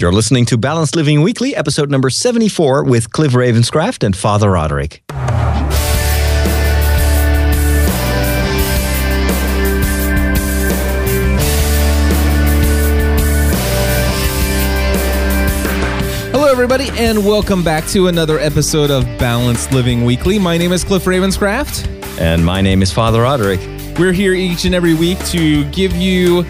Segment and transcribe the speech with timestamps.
[0.00, 5.02] You're listening to Balanced Living Weekly, episode number 74 with Cliff Ravenscraft and Father Roderick.
[16.30, 20.38] Hello, everybody, and welcome back to another episode of Balanced Living Weekly.
[20.38, 22.20] My name is Cliff Ravenscraft.
[22.20, 23.58] And my name is Father Roderick.
[23.98, 26.44] We're here each and every week to give you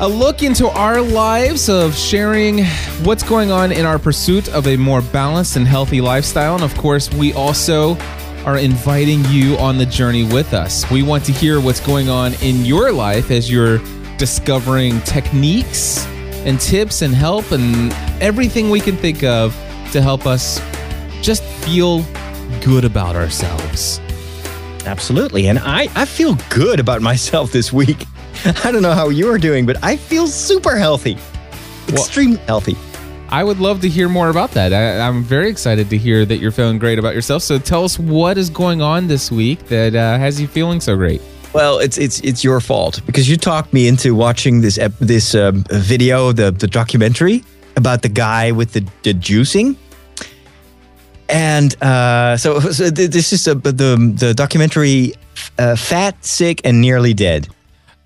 [0.00, 2.64] a look into our lives of sharing
[3.02, 6.54] what's going on in our pursuit of a more balanced and healthy lifestyle.
[6.54, 7.98] And of course, we also
[8.46, 10.90] are inviting you on the journey with us.
[10.90, 13.76] We want to hear what's going on in your life as you're
[14.16, 16.06] discovering techniques
[16.46, 19.52] and tips and help and everything we can think of
[19.92, 20.62] to help us
[21.20, 22.06] just feel
[22.62, 24.00] good about ourselves.
[24.86, 25.48] Absolutely.
[25.48, 28.06] And I, I feel good about myself this week.
[28.64, 31.18] I don't know how you are doing, but I feel super healthy.
[31.88, 32.76] Extremely well, healthy.
[33.28, 34.72] I would love to hear more about that.
[34.72, 37.42] I, am very excited to hear that you're feeling great about yourself.
[37.42, 40.96] So tell us what is going on this week that uh, has you feeling so
[40.96, 41.20] great.
[41.52, 45.64] Well, it's it's it's your fault because you talked me into watching this this um,
[45.70, 47.44] video, the the documentary
[47.76, 49.76] about the guy with the, the juicing.
[51.28, 55.14] And uh, so, so this is a, the the documentary,
[55.58, 57.48] uh, "Fat, Sick, and Nearly Dead."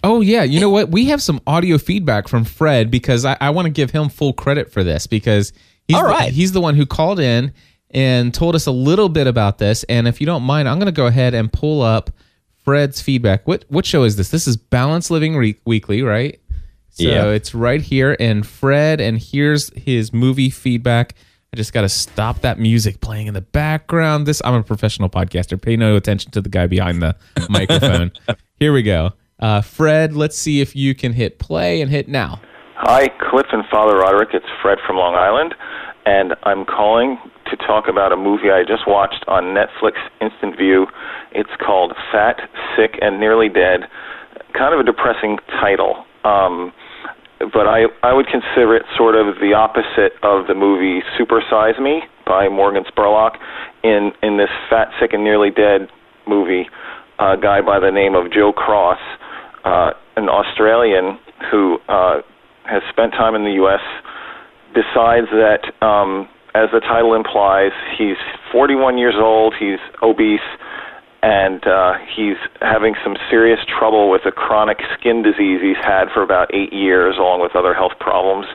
[0.05, 0.91] Oh yeah, you know what?
[0.91, 4.34] We have some audio feedback from Fred because I, I want to give him full
[4.34, 5.55] credit for this because
[5.88, 6.27] he's All right.
[6.27, 7.55] the, he's the one who called in
[7.88, 9.82] and told us a little bit about this.
[9.84, 12.10] And if you don't mind, I'm going to go ahead and pull up
[12.64, 13.48] Fred's feedback.
[13.48, 14.28] What what show is this?
[14.28, 16.38] This is Balance Living Re- Weekly, right?
[16.91, 17.30] So yeah.
[17.30, 18.14] it's right here.
[18.20, 21.14] And Fred, and here's his movie feedback.
[21.55, 24.27] I just got to stop that music playing in the background.
[24.27, 25.60] This I'm a professional podcaster.
[25.60, 27.16] Pay no attention to the guy behind the
[27.48, 28.12] microphone.
[28.58, 29.14] Here we go.
[29.38, 32.40] Uh, Fred, let's see if you can hit play and hit now.
[32.77, 34.30] Hi, Cliff and Father Roderick.
[34.32, 35.54] It's Fred from Long Island,
[36.06, 37.18] and I'm calling
[37.50, 40.86] to talk about a movie I just watched on Netflix Instant View.
[41.32, 42.36] It's called Fat,
[42.76, 43.88] Sick, and Nearly Dead.
[44.53, 46.04] Kind of a depressing title.
[46.25, 46.72] Um,
[47.38, 51.75] but I I would consider it sort of the opposite of the movie Super Size
[51.80, 53.36] Me by Morgan Spurlock.
[53.82, 55.88] In in this Fat, Sick, and Nearly Dead
[56.26, 56.66] movie,
[57.19, 59.00] a guy by the name of Joe Cross
[59.64, 61.19] uh, an Australian
[61.50, 62.20] who uh,
[62.64, 63.80] has spent time in the U.S.
[64.75, 68.16] decides that, um, as the title implies, he's
[68.53, 70.41] 41 years old, he's obese,
[71.22, 76.22] and uh, he's having some serious trouble with a chronic skin disease he's had for
[76.22, 78.47] about eight years, along with other health problems.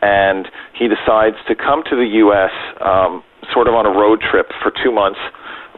[0.00, 0.48] And
[0.78, 2.52] he decides to come to the U.S.
[2.80, 5.18] Um, sort of on a road trip for two months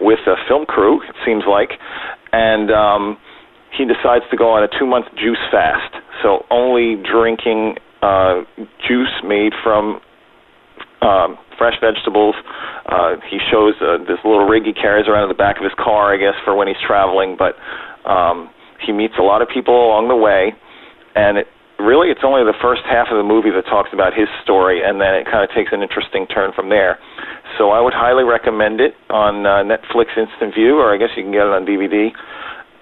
[0.01, 1.73] with a film crew, it seems like,
[2.33, 3.17] and um,
[3.77, 5.95] he decides to go on a two month juice fast.
[6.23, 8.43] So only drinking uh,
[8.89, 10.01] juice made from
[11.03, 12.35] um, fresh vegetables.
[12.87, 15.75] Uh, he shows uh, this little rig he carries around in the back of his
[15.77, 17.37] car, I guess, for when he's traveling.
[17.37, 17.57] But
[18.09, 18.51] um,
[18.85, 20.53] he meets a lot of people along the way,
[21.15, 21.47] and it,
[21.79, 25.01] really, it's only the first half of the movie that talks about his story, and
[25.01, 26.99] then it kind of takes an interesting turn from there.
[27.59, 31.23] So I would highly recommend it on uh, Netflix Instant View, or I guess you
[31.25, 32.13] can get it on DVD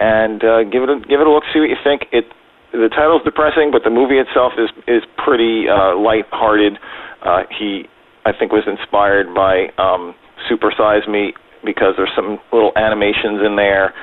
[0.04, 1.44] and uh, give it a, give it a look.
[1.52, 2.04] See what you think.
[2.12, 2.28] It
[2.72, 6.76] the title's depressing, but the movie itself is is pretty uh, light-hearted.
[7.22, 7.88] Uh, he
[8.26, 10.14] I think was inspired by um,
[10.48, 11.32] Super Size Me
[11.64, 13.94] because there's some little animations in there,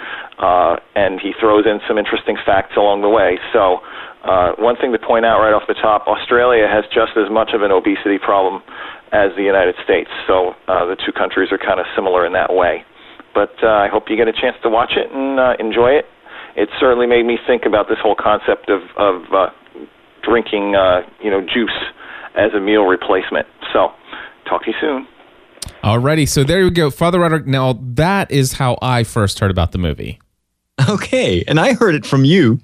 [0.41, 3.37] uh, and he throws in some interesting facts along the way.
[3.53, 3.85] So.
[4.21, 7.57] Uh, one thing to point out right off the top Australia has just as much
[7.57, 8.61] of an obesity problem
[9.09, 12.53] as the United States, so uh, the two countries are kind of similar in that
[12.53, 12.85] way.
[13.33, 16.05] But uh, I hope you get a chance to watch it and uh, enjoy it.
[16.55, 19.49] It certainly made me think about this whole concept of of uh,
[20.23, 21.71] drinking, uh, you know, juice
[22.35, 23.47] as a meal replacement.
[23.73, 23.91] So,
[24.47, 25.07] talk to you soon.
[25.83, 27.47] Alrighty, so there you go, Father Roderick.
[27.47, 30.19] Now that is how I first heard about the movie.
[30.89, 32.59] Okay, and I heard it from you,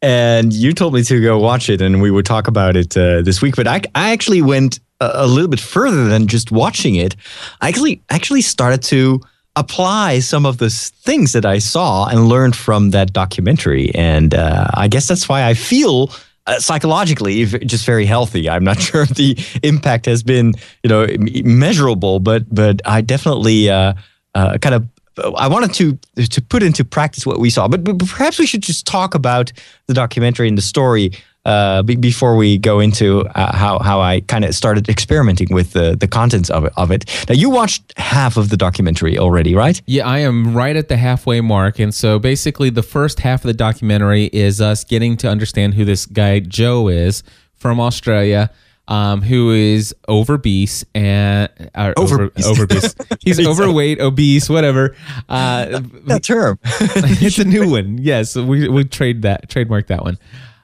[0.00, 3.20] and you told me to go watch it, and we would talk about it uh,
[3.22, 3.54] this week.
[3.56, 7.16] But I, I actually went a, a little bit further than just watching it.
[7.60, 9.20] I actually actually started to
[9.56, 13.92] apply some of the things that I saw and learned from that documentary.
[13.94, 16.10] And uh, I guess that's why I feel
[16.46, 18.48] uh, psychologically just very healthy.
[18.48, 21.06] I'm not sure if the impact has been, you know,
[21.44, 23.94] measurable, but but I definitely uh,
[24.34, 24.88] uh kind of
[25.36, 27.68] I wanted to to put into practice what we saw.
[27.68, 29.52] But, but perhaps we should just talk about
[29.86, 31.12] the documentary and the story
[31.46, 35.72] uh, be, before we go into uh, how how I kind of started experimenting with
[35.72, 37.04] the the contents of it, of it.
[37.28, 39.80] Now you watched half of the documentary already, right?
[39.86, 43.46] Yeah, I am right at the halfway mark, and so basically the first half of
[43.48, 47.22] the documentary is us getting to understand who this guy Joe is
[47.54, 48.50] from Australia.
[48.88, 52.48] um, who is over obese and or over Overbeast.
[52.48, 52.94] over obese.
[53.24, 54.96] He's overweight, obese, whatever.
[55.28, 56.58] Uh, that term.
[56.64, 57.98] it's a new one.
[57.98, 60.18] Yes, we we trade that trademark that one.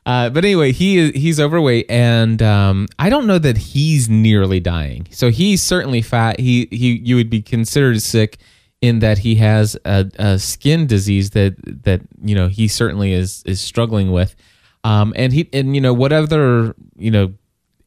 [0.06, 4.60] Uh, but anyway, he is he's overweight, and um, I don't know that he's nearly
[4.60, 5.08] dying.
[5.10, 6.38] So he's certainly fat.
[6.38, 8.38] He he you would be considered sick
[8.80, 13.42] in that he has a, a skin disease that that you know he certainly is
[13.46, 14.36] is struggling with.
[14.84, 17.34] Um, and he and you know what other you know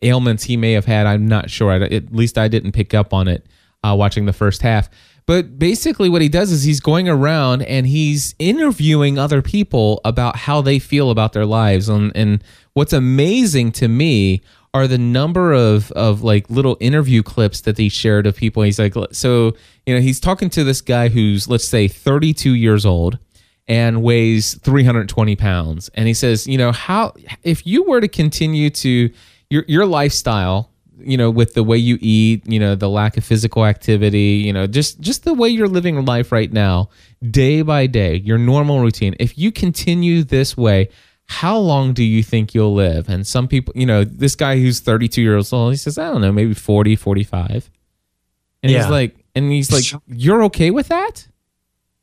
[0.02, 1.72] ailments he may have had, I'm not sure.
[1.72, 3.46] I, at least I didn't pick up on it
[3.84, 4.90] uh, watching the first half.
[5.30, 10.36] But basically, what he does is he's going around and he's interviewing other people about
[10.36, 11.88] how they feel about their lives.
[11.88, 12.44] And, and
[12.74, 14.42] what's amazing to me
[14.74, 18.64] are the number of, of like little interview clips that he shared of people.
[18.64, 19.56] He's like, so,
[19.86, 23.20] you know, he's talking to this guy who's, let's say, 32 years old
[23.68, 25.92] and weighs 320 pounds.
[25.94, 29.12] And he says, you know, how, if you were to continue to,
[29.52, 33.24] your your lifestyle you know with the way you eat you know the lack of
[33.24, 36.90] physical activity you know just just the way you're living life right now
[37.30, 40.90] day by day your normal routine if you continue this way
[41.26, 43.08] how long do you think you'll live?
[43.08, 46.22] And some people you know this guy who's 32 years old he says i don't
[46.22, 47.70] know maybe 40 45
[48.64, 48.80] and Yeah.
[48.82, 51.28] he's like and he's like you're okay with that?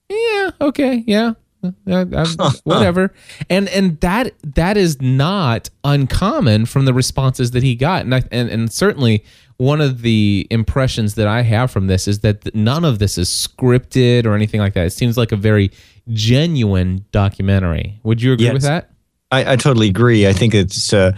[0.08, 1.32] Yeah okay yeah
[1.87, 3.12] uh, whatever.
[3.50, 8.03] And and that that is not uncommon from the responses that he got.
[8.05, 9.25] And I, and and certainly
[9.58, 13.29] one of the impressions that I have from this is that none of this is
[13.31, 14.87] scripted or anything like that.
[14.87, 15.70] It seems like a very
[16.11, 17.99] genuine documentary.
[18.03, 18.53] Would you agree Yes.
[18.55, 18.91] with that?
[19.32, 20.29] I, I totally agree.
[20.29, 21.17] I think it's uh,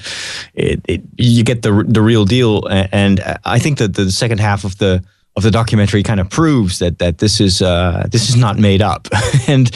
[0.55, 4.65] it, it you get the the real deal, and I think that the second half
[4.65, 5.05] of the
[5.39, 8.83] of the documentary kind of proves that that this is uh, this is not made
[8.83, 9.09] up.
[9.49, 9.71] and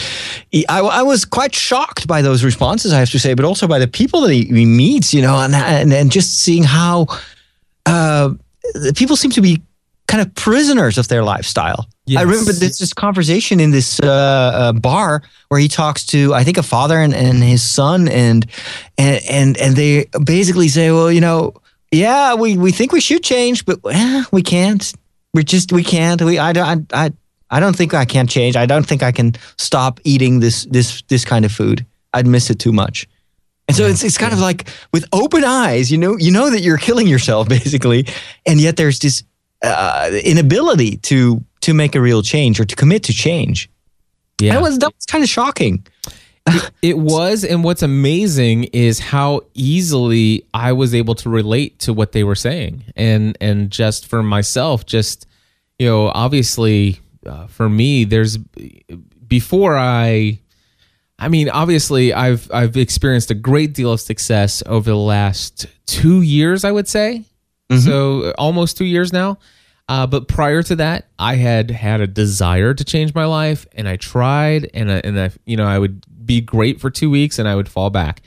[0.50, 3.67] he- I, I was quite shocked by those responses, I have to say, but also
[3.67, 7.06] by the people that he, he meets, you know, and and, and just seeing how
[7.87, 8.31] uh,
[8.94, 9.62] people seem to be
[10.09, 11.87] kind of prisoners of their lifestyle.
[12.05, 12.20] Yes.
[12.20, 16.44] I remember this, this conversation in this uh, uh, bar where he talks to, I
[16.44, 18.44] think, a father and, and his son, and
[18.99, 21.55] and and and they basically say, well, you know,
[21.93, 24.93] yeah, we, we think we should change, but eh, we can't.
[25.34, 26.20] We're just we can't.
[26.23, 27.12] We I don't I, I
[27.50, 28.56] I don't think I can't change.
[28.56, 31.87] I don't think I can stop eating this this this kind of food.
[32.14, 33.06] I'd miss it too much.
[33.69, 36.61] And so it's it's kind of like with open eyes, you know, you know that
[36.61, 38.06] you're killing yourself basically,
[38.46, 39.23] and yet there's this
[39.62, 43.70] uh, inability to to make a real change or to commit to change.
[44.40, 45.87] yeah That was that was kind of shocking.
[46.83, 52.11] It was, and what's amazing is how easily I was able to relate to what
[52.11, 55.27] they were saying, and and just for myself, just
[55.79, 58.37] you know, obviously uh, for me, there's
[59.27, 60.41] before I,
[61.19, 66.23] I mean, obviously I've I've experienced a great deal of success over the last two
[66.23, 67.25] years, I would say,
[67.79, 69.38] so uh, almost two years now.
[69.88, 73.88] Uh, but prior to that, I had had a desire to change my life, and
[73.88, 77.39] I tried, and I, and I, you know, I would be great for two weeks,
[77.39, 78.23] and I would fall back.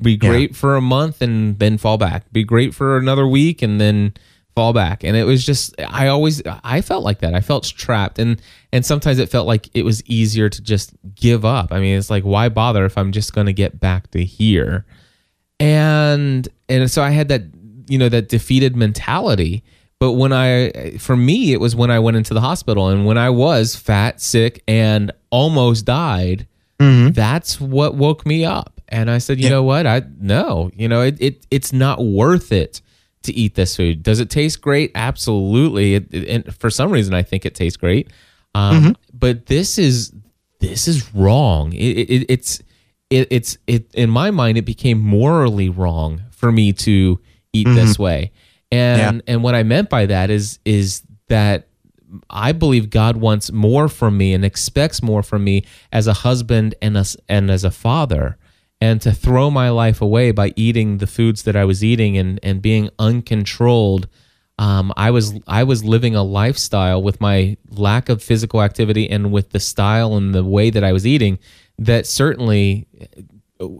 [0.00, 2.30] Be great for a month, and then fall back.
[2.32, 4.14] Be great for another week, and then
[4.54, 5.02] fall back.
[5.02, 7.34] And it was just, I always, I felt like that.
[7.34, 8.40] I felt trapped, and
[8.72, 11.72] and sometimes it felt like it was easier to just give up.
[11.72, 14.84] I mean, it's like, why bother if I'm just going to get back to here?
[15.60, 17.42] and and so I had that
[17.88, 19.62] you know that defeated mentality.
[20.00, 23.16] But when I, for me, it was when I went into the hospital and when
[23.16, 26.46] I was fat, sick, and almost died.
[26.78, 27.12] Mm-hmm.
[27.12, 29.86] That's what woke me up, and I said, you know what?
[29.86, 32.80] I no, you know it, it it's not worth it
[33.24, 34.02] to eat this food.
[34.02, 34.92] Does it taste great?
[34.94, 35.94] Absolutely.
[35.94, 38.10] It, it- and for some reason, I think it tastes great.
[38.54, 38.92] Um, mm-hmm.
[39.12, 40.12] But this is
[40.60, 41.72] this is wrong.
[41.72, 42.62] It, it, it's
[43.10, 44.58] it, it's it in my mind.
[44.58, 47.20] It became morally wrong for me to
[47.52, 48.02] eat this mm-hmm.
[48.02, 48.32] way.
[48.70, 51.68] And and what I meant by that is is that
[52.30, 56.74] I believe God wants more from me and expects more from me as a husband
[56.80, 58.36] and as and as a father.
[58.80, 62.38] And to throw my life away by eating the foods that I was eating and,
[62.42, 64.08] and being uncontrolled,
[64.58, 69.32] um, I was I was living a lifestyle with my lack of physical activity and
[69.32, 71.38] with the style and the way that I was eating
[71.78, 72.86] that certainly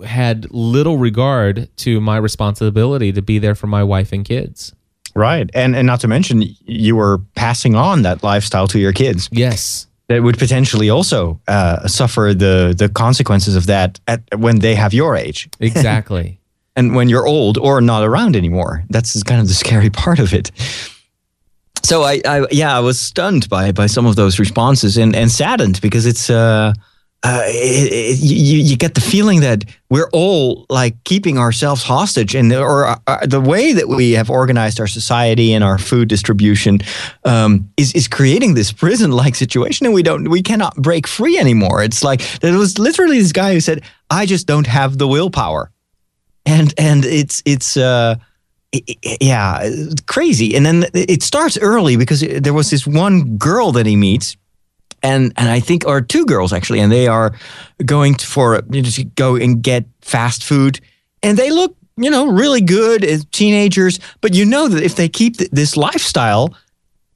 [0.04, 4.72] had little regard to my responsibility to be there for my wife and kids.
[5.16, 9.28] Right, and and not to mention you were passing on that lifestyle to your kids
[9.32, 9.86] Yes.
[10.08, 14.92] that would potentially also uh, suffer the the consequences of that at when they have
[14.94, 16.38] your age Exactly.
[16.76, 18.82] and when you're old or not around anymore.
[18.90, 20.50] That's kind of the scary part of it.
[21.82, 25.30] So I, I yeah, I was stunned by by some of those responses and and
[25.30, 26.72] saddened because it's uh
[27.24, 32.34] uh, it, it, you, you get the feeling that we're all like keeping ourselves hostage,
[32.34, 36.80] and or uh, the way that we have organized our society and our food distribution
[37.24, 41.82] um, is is creating this prison-like situation, and we don't we cannot break free anymore.
[41.82, 45.70] It's like there was literally this guy who said, "I just don't have the willpower,"
[46.44, 47.76] and and it's it's.
[47.76, 48.16] Uh,
[49.20, 49.70] yeah,
[50.06, 50.56] crazy.
[50.56, 54.36] And then it starts early because there was this one girl that he meets
[55.04, 57.34] and and I think are two girls actually, and they are
[57.84, 60.80] going to, for you know, to go and get fast food,
[61.22, 65.08] and they look you know really good as teenagers, but you know that if they
[65.08, 66.52] keep th- this lifestyle.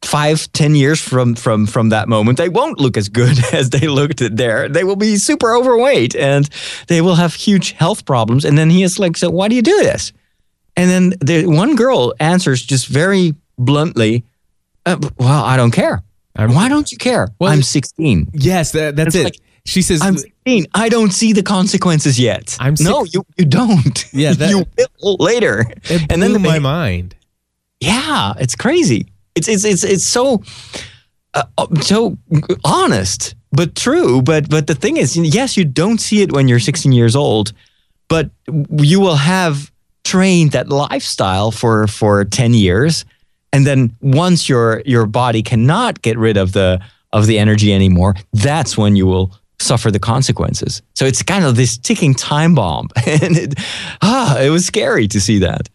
[0.02, 3.88] Five, ten years from from from that moment, they won't look as good as they
[3.88, 4.68] looked there.
[4.68, 6.48] They will be super overweight and
[6.86, 8.44] they will have huge health problems.
[8.44, 10.12] And then he is like, "So why do you do this?"
[10.76, 14.22] And then the one girl answers just very bluntly,
[14.86, 16.04] uh, "Well, I don't care."
[16.46, 17.28] Why don't you care?
[17.40, 18.30] Well, I'm 16.
[18.32, 19.24] Yes, that, that's it.
[19.24, 20.66] Like, she says, "I'm 16.
[20.74, 24.04] I don't see the consequences yet." I'm six, no, you you don't.
[24.12, 24.64] Yeah, that, you
[25.02, 25.66] will later.
[25.84, 27.14] It and then the, my mind.
[27.80, 29.06] Yeah, it's crazy.
[29.34, 30.42] It's it's it's it's so
[31.34, 32.16] uh, uh, so
[32.64, 34.22] honest, but true.
[34.22, 37.52] But but the thing is, yes, you don't see it when you're 16 years old,
[38.08, 38.30] but
[38.78, 39.70] you will have
[40.04, 43.04] trained that lifestyle for for 10 years
[43.52, 46.80] and then once your your body cannot get rid of the
[47.12, 50.82] of the energy anymore that's when you will suffer the consequences.
[50.94, 52.88] So it's kind of this ticking time bomb.
[53.06, 53.54] And it,
[54.02, 55.68] ah, it was scary to see that.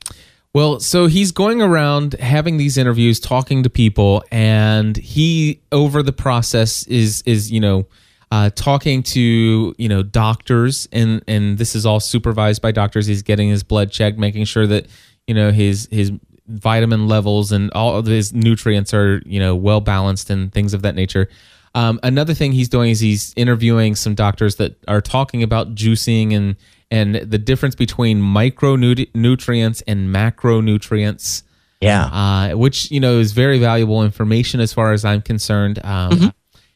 [0.53, 6.13] Well, so he's going around having these interviews, talking to people, and he over the
[6.13, 7.87] process is is you know
[8.31, 13.07] uh, talking to you know doctors, and and this is all supervised by doctors.
[13.07, 14.85] He's getting his blood checked, making sure that
[15.25, 16.11] you know his his
[16.53, 20.81] vitamin levels and all of his nutrients are you know well balanced and things of
[20.83, 21.29] that nature.
[21.75, 26.33] Um, another thing he's doing is he's interviewing some doctors that are talking about juicing
[26.33, 26.55] and
[26.91, 31.43] and the difference between micronutrients and macronutrients.
[31.81, 35.79] Yeah, uh, which you know is very valuable information as far as I'm concerned.
[35.83, 36.27] Um, mm-hmm.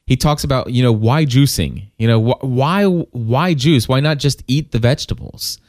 [0.06, 1.84] He talks about you know why juicing.
[1.98, 3.88] You know wh- why why juice?
[3.88, 5.60] Why not just eat the vegetables?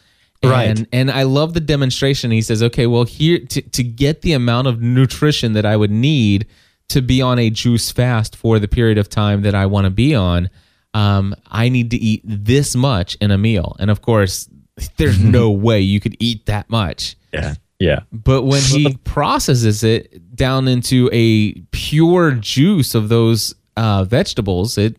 [0.42, 0.68] Right.
[0.68, 2.30] And, and I love the demonstration.
[2.30, 5.90] He says, okay, well, here to, to get the amount of nutrition that I would
[5.90, 6.47] need
[6.90, 9.90] to be on a juice fast for the period of time that I want to
[9.90, 10.49] be on,
[10.95, 13.76] um, I need to eat this much in a meal.
[13.78, 14.49] And of course,
[14.97, 17.16] there's no way you could eat that much.
[17.33, 17.54] Yeah.
[17.78, 18.00] Yeah.
[18.12, 24.97] But when he processes it down into a pure juice of those uh, vegetables, it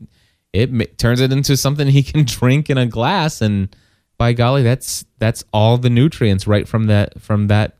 [0.54, 3.76] it turns it into something he can drink in a glass and
[4.20, 7.78] by golly, that's that's all the nutrients right from that from that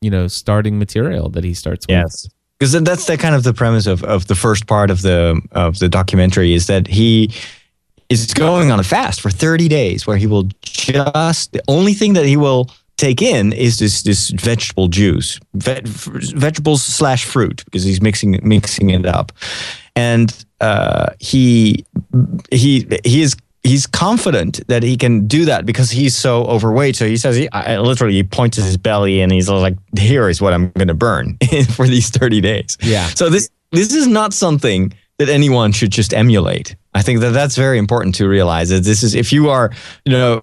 [0.00, 1.94] you know starting material that he starts with.
[1.94, 5.38] Yes, because that's the kind of the premise of of the first part of the
[5.50, 7.30] of the documentary is that he
[8.08, 12.12] is going on a fast for 30 days where he will just the only thing
[12.12, 17.82] that he will take in is this this vegetable juice ve- vegetables slash fruit because
[17.82, 19.32] he's mixing mixing it up
[19.96, 21.84] and uh, he
[22.50, 26.96] he he is he's confident that he can do that because he's so overweight.
[26.96, 30.28] So he says he I, literally he points at his belly and he's like, "Here
[30.28, 31.38] is what I'm going to burn
[31.74, 33.06] for these 30 days." Yeah.
[33.08, 36.74] So this this is not something that anyone should just emulate.
[36.94, 39.70] I think that that's very important to realize that this is if you are,
[40.04, 40.42] you know,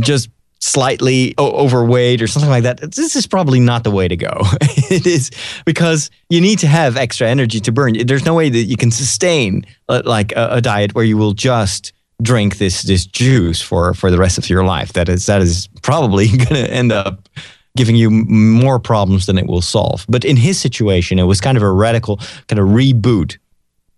[0.00, 0.28] just
[0.60, 4.32] slightly overweight or something like that, this is probably not the way to go.
[4.60, 5.30] it is
[5.64, 7.94] because you need to have extra energy to burn.
[8.06, 11.32] There's no way that you can sustain uh, like a, a diet where you will
[11.32, 11.92] just
[12.22, 14.92] drink this this juice for for the rest of your life.
[14.94, 17.28] That is that is probably going to end up
[17.76, 20.04] giving you more problems than it will solve.
[20.08, 23.38] But in his situation, it was kind of a radical kind of reboot,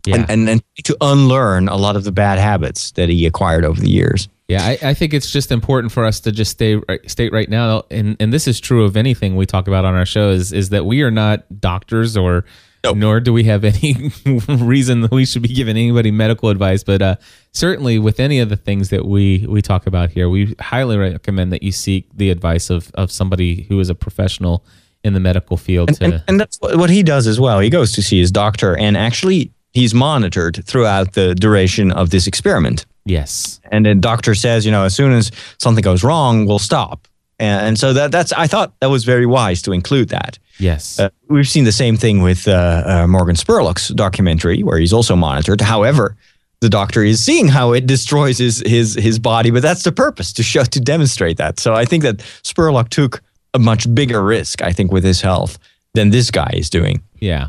[0.07, 0.17] yeah.
[0.17, 3.81] and, and and to unlearn a lot of the bad habits that he acquired over
[3.81, 4.29] the years.
[4.47, 7.85] Yeah, I, I, think it's just important for us to just stay state right now,
[7.91, 10.69] and and this is true of anything we talk about on our show is is
[10.69, 12.45] that we are not doctors or
[12.93, 14.13] Nor do we have any
[14.49, 16.85] reason that we should be giving anybody medical advice.
[16.85, 17.17] But uh,
[17.53, 21.53] certainly, with any of the things that we we talk about here, we highly recommend
[21.53, 24.65] that you seek the advice of of somebody who is a professional
[25.03, 25.91] in the medical field.
[25.91, 27.61] And, to, and, and that's what he does as well.
[27.61, 32.27] He goes to see his doctor, and actually, he's monitored throughout the duration of this
[32.27, 32.87] experiment.
[33.05, 33.61] Yes.
[33.71, 37.07] And the doctor says, you know, as soon as something goes wrong, we'll stop.
[37.39, 40.39] And, and so that that's I thought that was very wise to include that.
[40.59, 40.99] Yes.
[41.01, 45.17] Uh, we've seen the same thing with uh, uh, Morgan Spurlock's documentary, where he's also
[45.17, 45.61] monitored.
[45.61, 46.17] However,
[46.61, 50.33] the doctor is seeing how it destroys his his his body, but that's the purpose
[50.35, 51.59] to show to demonstrate that.
[51.61, 53.21] So I think that Spurlock took
[53.53, 55.59] a much bigger risk, I think, with his health
[55.95, 57.03] than this guy is doing.
[57.21, 57.49] Yeah.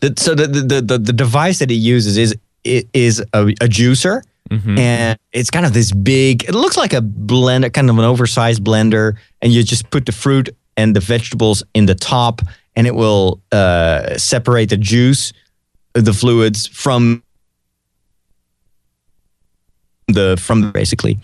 [0.00, 4.22] The, so the, the the the device that he uses is is a, a juicer,
[4.50, 4.78] Mhm.
[4.78, 6.44] and it's kind of this big.
[6.44, 10.12] It looks like a blender, kind of an oversized blender, and you just put the
[10.12, 12.40] fruit and the vegetables in the top,
[12.76, 15.32] and it will uh, separate the juice,
[15.94, 17.22] the fluids from
[20.08, 21.18] the from basically.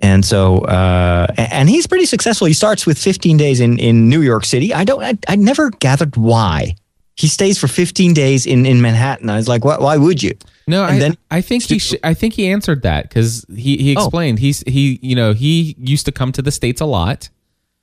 [0.00, 2.46] And so, uh, and he's pretty successful.
[2.46, 4.72] He starts with 15 days in, in New York City.
[4.72, 6.76] I don't, I, I never gathered why
[7.16, 9.28] he stays for 15 days in, in Manhattan.
[9.28, 10.32] I was like, why, why would you?
[10.68, 13.76] No, And I, then- I think he sh- I think he answered that because he
[13.78, 14.04] he Oh.
[14.04, 17.28] explained he's he you know he used to come to the states a lot.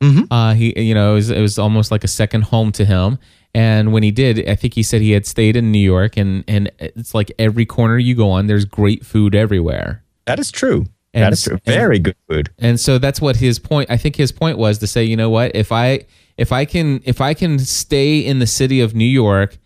[0.02, 0.28] Mhm.
[0.32, 3.18] Uh, he you know it was, it was almost like a second home to him.
[3.56, 6.44] And when he did, I think he said he had stayed in New York, and
[6.48, 10.04] and it's like every corner you go on, there's great food everywhere.
[10.26, 10.86] That is true.
[11.14, 11.54] And- that is true.
[11.66, 12.50] and- Very good food.
[12.60, 13.90] And so that's what his point.
[13.90, 16.02] I think his point was to say, you know what, if I
[16.38, 19.58] if I can if I can stay in the city of New York,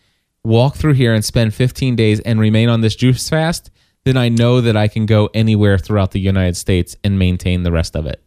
[0.45, 3.69] walk through here and spend 15 days and remain on this juice fast,
[4.05, 7.71] then I know that I can go anywhere throughout the United States and maintain the
[7.73, 8.23] rest of it.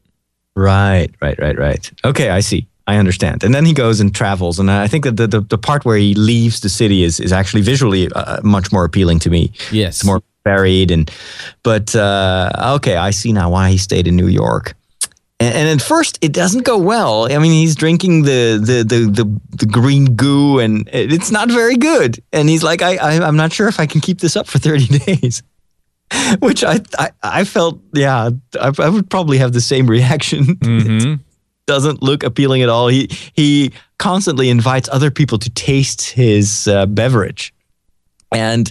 [0.56, 1.92] Right, right, right, right.
[2.04, 2.66] Okay, I see.
[2.88, 3.44] I understand.
[3.44, 5.96] And then he goes and travels, and I think that the, the, the part where
[5.96, 9.52] he leaves the city is, is actually visually uh, much more appealing to me.
[9.70, 9.96] Yes.
[9.96, 11.10] It's more varied, and
[11.62, 14.74] but uh, okay, I see now why he stayed in New York.
[15.40, 17.30] And, and at first, it doesn't go well.
[17.30, 21.76] I mean, he's drinking the the the the, the green goo, and it's not very
[21.76, 22.22] good.
[22.32, 24.58] And he's like, I, I I'm not sure if I can keep this up for
[24.58, 25.42] 30 days.
[26.40, 30.56] Which I, I I felt, yeah, I, I would probably have the same reaction.
[30.62, 31.14] hmm
[31.66, 32.86] doesn't look appealing at all.
[32.86, 37.52] He he constantly invites other people to taste his uh, beverage,
[38.30, 38.70] and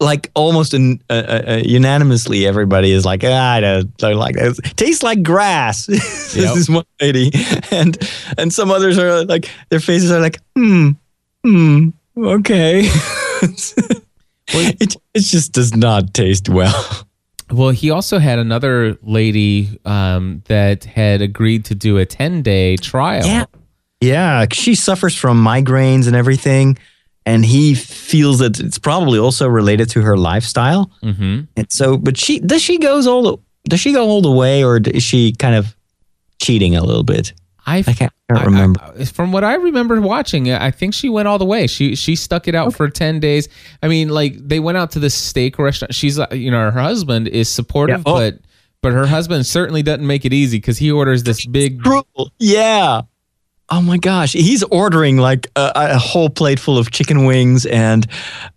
[0.00, 1.12] like almost an, uh,
[1.46, 4.58] uh, unanimously, everybody is like, ah, I don't, don't like this.
[4.74, 5.86] Tastes like grass.
[5.86, 6.56] this Yep.
[6.56, 7.30] is one lady,
[7.70, 7.96] and
[8.36, 10.90] and some others are like, their faces are like, hmm,
[11.44, 12.90] hmm, okay.
[14.80, 17.06] it it just does not taste well.
[17.50, 22.76] Well, he also had another lady um, that had agreed to do a 10 day
[22.76, 23.26] trial.
[23.26, 23.44] Yeah.
[24.00, 26.76] Yeah, she suffers from migraines and everything,
[27.24, 30.90] and he feels that it's probably also related to her lifestyle.
[31.02, 33.36] hmm And so, but she does she goes all the
[33.68, 35.76] does she go all the way, or is she kind of
[36.40, 37.32] cheating a little bit?
[37.66, 38.80] I, I can't, I can't remember.
[38.98, 41.66] I- from what I remember watching, I think she went all the way.
[41.66, 43.48] She she stuck it out for ten days.
[43.82, 45.94] I mean, like they went out to the steak restaurant.
[45.94, 48.12] She's uh, you know her husband is supportive, Yeah.
[48.12, 48.14] Oh.
[48.18, 48.38] but
[48.82, 51.80] but her husband certainly doesn't make it easy because he orders this big.
[52.40, 53.02] Yeah.
[53.68, 58.06] Oh my gosh, he's ordering like a, a whole plate full of chicken wings and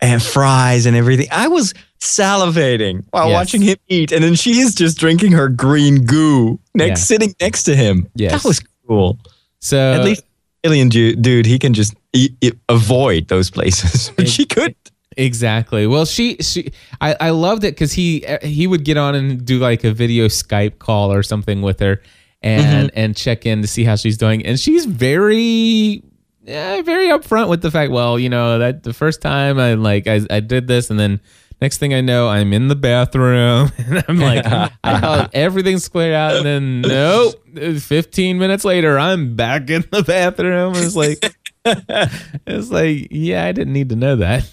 [0.01, 1.27] and fries and everything.
[1.31, 3.33] I was salivating while Yes.
[3.35, 7.05] watching him eat, and then she is just drinking her green goo next, Yeah.
[7.17, 8.09] sitting next to him.
[8.15, 8.31] Yes.
[8.33, 9.19] that was cool.
[9.59, 10.23] So At least
[10.63, 11.93] alien dude, dude, he can just
[12.69, 14.75] avoid those places, but she could.
[15.17, 15.87] Exactly.
[15.87, 19.59] Well, she she I, I loved it because he he would get on and do
[19.59, 22.01] like a video Skype call or something with her,
[22.41, 22.99] and Mm-hmm.
[22.99, 26.03] and check in to see how she's doing, and she's very.
[26.43, 27.91] Yeah, very upfront with the fact.
[27.91, 31.19] Well, you know that the first time I like I, I did this, and then
[31.61, 36.13] next thing I know, I'm in the bathroom, and I'm like, I thought everything's cleared
[36.13, 36.81] out, and then
[37.55, 37.79] nope.
[37.79, 40.73] 15 minutes later, I'm back in the bathroom.
[40.75, 41.23] It's like,
[42.45, 44.49] it's like, yeah, I didn't need to know that.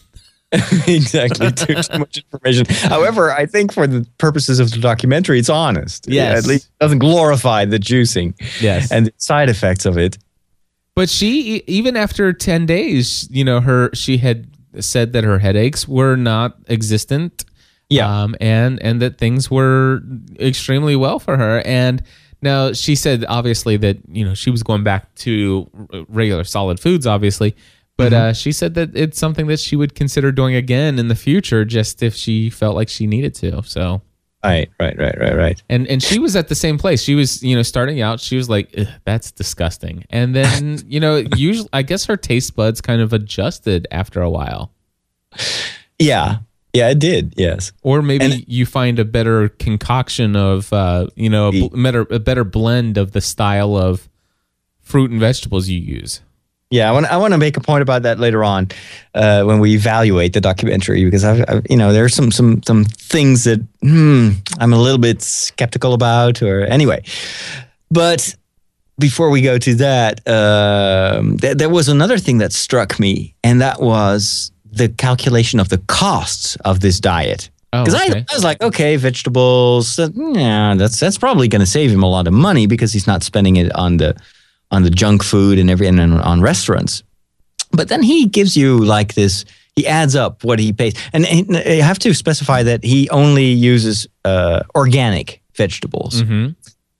[0.86, 1.50] exactly.
[1.52, 2.66] Too, too much information.
[2.90, 6.06] However, I think for the purposes of the documentary, it's honest.
[6.08, 6.38] Yes.
[6.38, 8.92] At least it doesn't glorify the juicing Yes.
[8.92, 10.18] and the side effects of it.
[10.94, 14.46] But she, even after 10 days, you know, her, she had
[14.80, 17.44] said that her headaches were not existent.
[17.88, 18.22] Yeah.
[18.22, 20.00] Um, and, and that things were
[20.40, 21.60] extremely well for her.
[21.66, 22.02] And
[22.40, 25.68] now she said, obviously, that, you know, she was going back to
[26.08, 27.54] regular solid foods, obviously.
[27.98, 31.14] But uh, she said that it's something that she would consider doing again in the
[31.14, 33.62] future, just if she felt like she needed to.
[33.64, 34.02] So,
[34.44, 35.62] Right, right, right, right, right.
[35.68, 37.00] and and she was at the same place.
[37.02, 38.18] She was, you know, starting out.
[38.18, 38.74] She was like,
[39.04, 43.86] "That's disgusting," and then, you know, usually, I guess her taste buds kind of adjusted
[43.92, 44.72] after a while,
[45.98, 46.38] Yeah.
[46.74, 47.34] Yeah, it did.
[47.36, 47.70] Yes.
[47.82, 52.06] or maybe And- you find a better concoction of, uh, you know, a, bl- better
[52.10, 54.08] a better blend of the style of
[54.80, 56.20] fruit and vegetables you use.
[56.72, 58.68] Yeah, I want I want to make a point about that later on
[59.14, 62.84] uh, when we evaluate the documentary because I've, I've you know there's some some some
[62.86, 67.04] things that hmm, I'm a little bit skeptical about or anyway,
[67.90, 68.34] but
[68.98, 73.60] before we go to that, um, th- there was another thing that struck me, and
[73.60, 77.50] that was the calculation of the costs of this diet.
[77.74, 78.20] Oh, Because okay.
[78.20, 82.02] I, I was like, okay, vegetables, uh, yeah, that's that's probably going to save him
[82.02, 84.16] a lot of money because he's not spending it on the
[84.72, 87.04] on the junk food and every and on- restaurants.
[87.70, 89.44] But then he gives you like this
[89.76, 93.46] he adds up what he pays, and, and I have to specify that he only
[93.46, 96.22] uses uh, organic vegetables.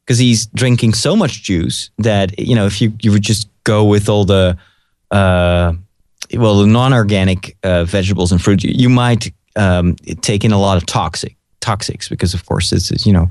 [0.04, 3.84] Because he's drinking so much juice that you know if you you would just go
[3.84, 4.56] with all the
[5.10, 5.74] uh,
[6.34, 10.76] well the non-organic uh, vegetables and fruit, you, you might um, take in a lot
[10.76, 13.28] of toxic toxics because of course this is you know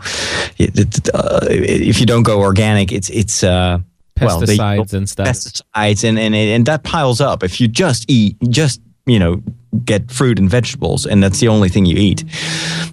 [0.58, 3.80] it, it, uh, if you don't go organic, it's it's uh,
[4.26, 5.28] well, they- Pesticides and stuff.
[5.28, 7.44] pesticides and, and and that piles up.
[7.44, 9.42] If you just eat just you know
[9.86, 12.24] get fruit and vegetables and that's the only thing you eat.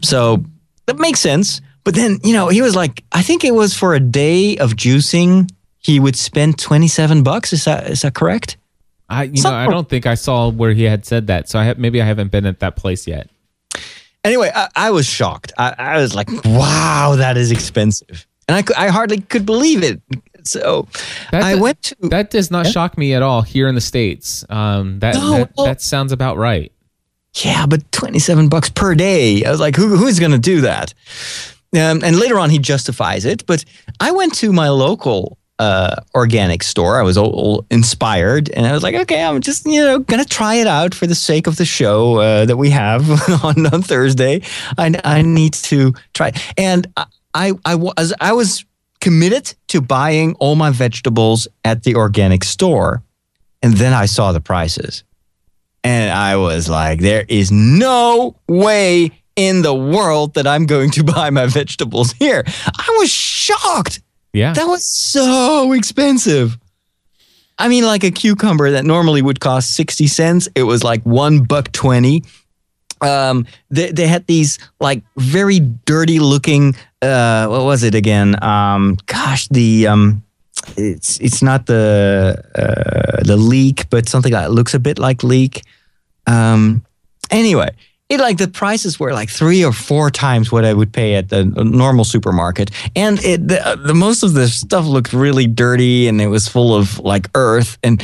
[0.03, 0.45] So
[0.87, 1.61] that makes sense.
[1.85, 4.73] But then you know he was like i think it was for a day of
[4.73, 7.53] juicing he would spend 27 bucks.
[7.53, 8.57] Is that is that correct?
[9.09, 11.65] I you know I don't think I saw where he had said that, so I
[11.65, 13.31] have, maybe I haven't been at that place yet.
[14.25, 15.53] anyway i, I was shocked.
[15.57, 18.27] I, I was like wow that is expensive.
[18.49, 20.01] And I, I hardly could believe it
[20.49, 20.89] so
[21.31, 23.81] That i does- went to That does not shock me at all here in the
[23.81, 24.45] states.
[24.49, 26.73] Um, that No, that, well- that sounds about right.
[27.45, 29.45] yeah, but 27 bucks per day.
[29.45, 30.95] I was like, who, who's going to do that?
[31.75, 33.45] Um, and later on, he justifies it.
[33.47, 33.65] But
[34.01, 36.99] I went to my local uh, organic store.
[36.99, 40.23] I was all, all inspired, and I was like, okay, I'm just you know going
[40.23, 43.03] to try it out for the sake of the show uh, that we have
[43.45, 44.41] on, on Thursday.
[44.79, 48.65] I, I need to try, and I, I I was I was
[49.01, 53.03] committed to buying all my vegetables at the organic store,
[53.63, 55.05] and then I saw the prices.
[55.85, 61.05] And I was like, there is no way in the world that I'm going to
[61.15, 62.45] buy my vegetables here.
[62.47, 64.01] I was shocked.
[64.33, 64.53] Yeah.
[64.53, 66.59] That was so expensive.
[67.59, 71.43] I mean, like a cucumber that normally would cost 60 cents, it was like one
[71.43, 72.23] buck 20.
[73.01, 78.43] Um, they, they had these like very dirty looking, uh, what was it again?
[78.43, 80.23] Um, gosh, the, um,
[80.77, 85.63] it's, it's not the, uh, the leek, but something that looks a bit like leek.
[86.27, 86.85] Um,
[87.31, 87.71] anyway,
[88.09, 91.29] it like the prices were like three or four times what I would pay at
[91.29, 96.21] the normal supermarket, and it the, the most of the stuff looked really dirty and
[96.21, 98.03] it was full of like earth and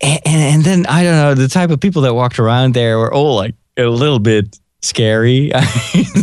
[0.00, 3.12] and and then I don't know the type of people that walked around there were
[3.12, 5.50] all like a little bit scary.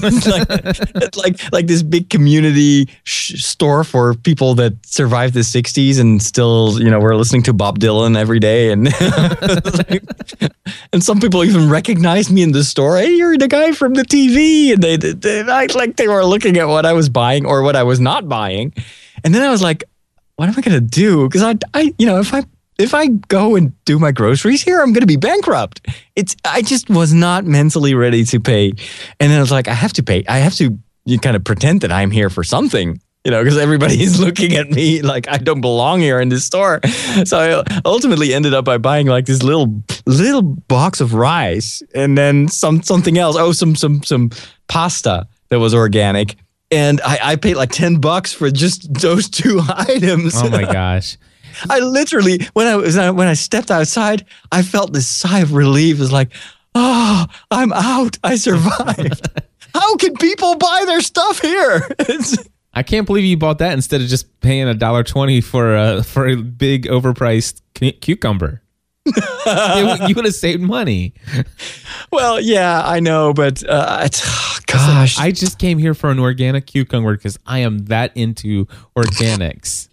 [0.07, 5.39] It's like, it's like like this big community sh- store for people that survived the
[5.39, 8.87] '60s and still, you know, we're listening to Bob Dylan every day, and
[10.93, 12.97] and some people even recognized me in the store.
[12.97, 16.25] Hey, you're the guy from the TV, and they, they, they act like they were
[16.25, 18.73] looking at what I was buying or what I was not buying,
[19.23, 19.83] and then I was like,
[20.35, 21.27] what am I gonna do?
[21.27, 22.43] Because I, I, you know, if I
[22.77, 25.87] if I go and do my groceries here, I'm going to be bankrupt.
[26.15, 28.69] It's I just was not mentally ready to pay,
[29.19, 30.23] and then I was like, I have to pay.
[30.27, 33.57] I have to you kind of pretend that I'm here for something, you know, because
[33.57, 36.81] everybody is looking at me like I don't belong here in this store.
[37.25, 42.17] So I ultimately ended up by buying like this little little box of rice and
[42.17, 43.35] then some something else.
[43.37, 44.31] Oh, some some some
[44.67, 46.35] pasta that was organic.
[46.71, 50.33] And I, I paid like 10 bucks for just those two items.
[50.35, 51.17] Oh my gosh.
[51.69, 55.99] I literally when I was when I stepped outside, I felt this sigh of relief.
[56.01, 56.31] It's like,
[56.73, 58.17] oh, I'm out.
[58.23, 59.27] I survived.
[59.73, 61.87] How can people buy their stuff here?
[62.73, 66.03] I can't believe you bought that instead of just paying a dollar twenty for a
[66.03, 68.61] for a big overpriced cu- cucumber.
[69.45, 71.13] You would have saved money.
[72.11, 76.65] well, yeah, I know, but uh, it's, gosh, I just came here for an organic
[76.65, 78.65] cucumber because I am that into
[78.97, 79.89] organics.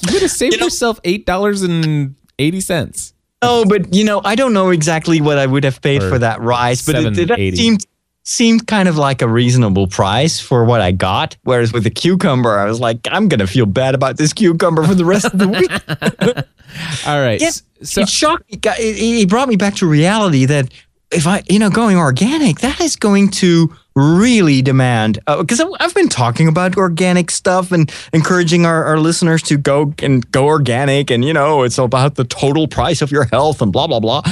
[0.00, 3.12] You would have saved You know- yourself eight dollars and eighty cents.
[3.42, 6.18] No, but you know, I don't know exactly what I would have paid Or for
[6.20, 7.56] that rice, but it, it $7.80.
[7.56, 7.86] seemed
[8.24, 11.36] seemed kind of like a reasonable price for what I got.
[11.42, 14.94] Whereas with the cucumber, I was like, I'm gonna feel bad about this cucumber for
[14.94, 15.72] the rest of the week.
[17.06, 17.40] All right.
[17.40, 17.50] Yeah,
[17.82, 18.58] So it shocked me.
[18.62, 20.72] It, it brought me back to reality that
[21.10, 25.18] if I, you know, going organic, that is going to really demand.
[25.26, 30.30] Because I've been talking about organic stuff and encouraging our, our listeners to go and
[30.32, 33.86] go organic, and you know, it's about the total price of your health and blah
[33.86, 34.22] blah blah.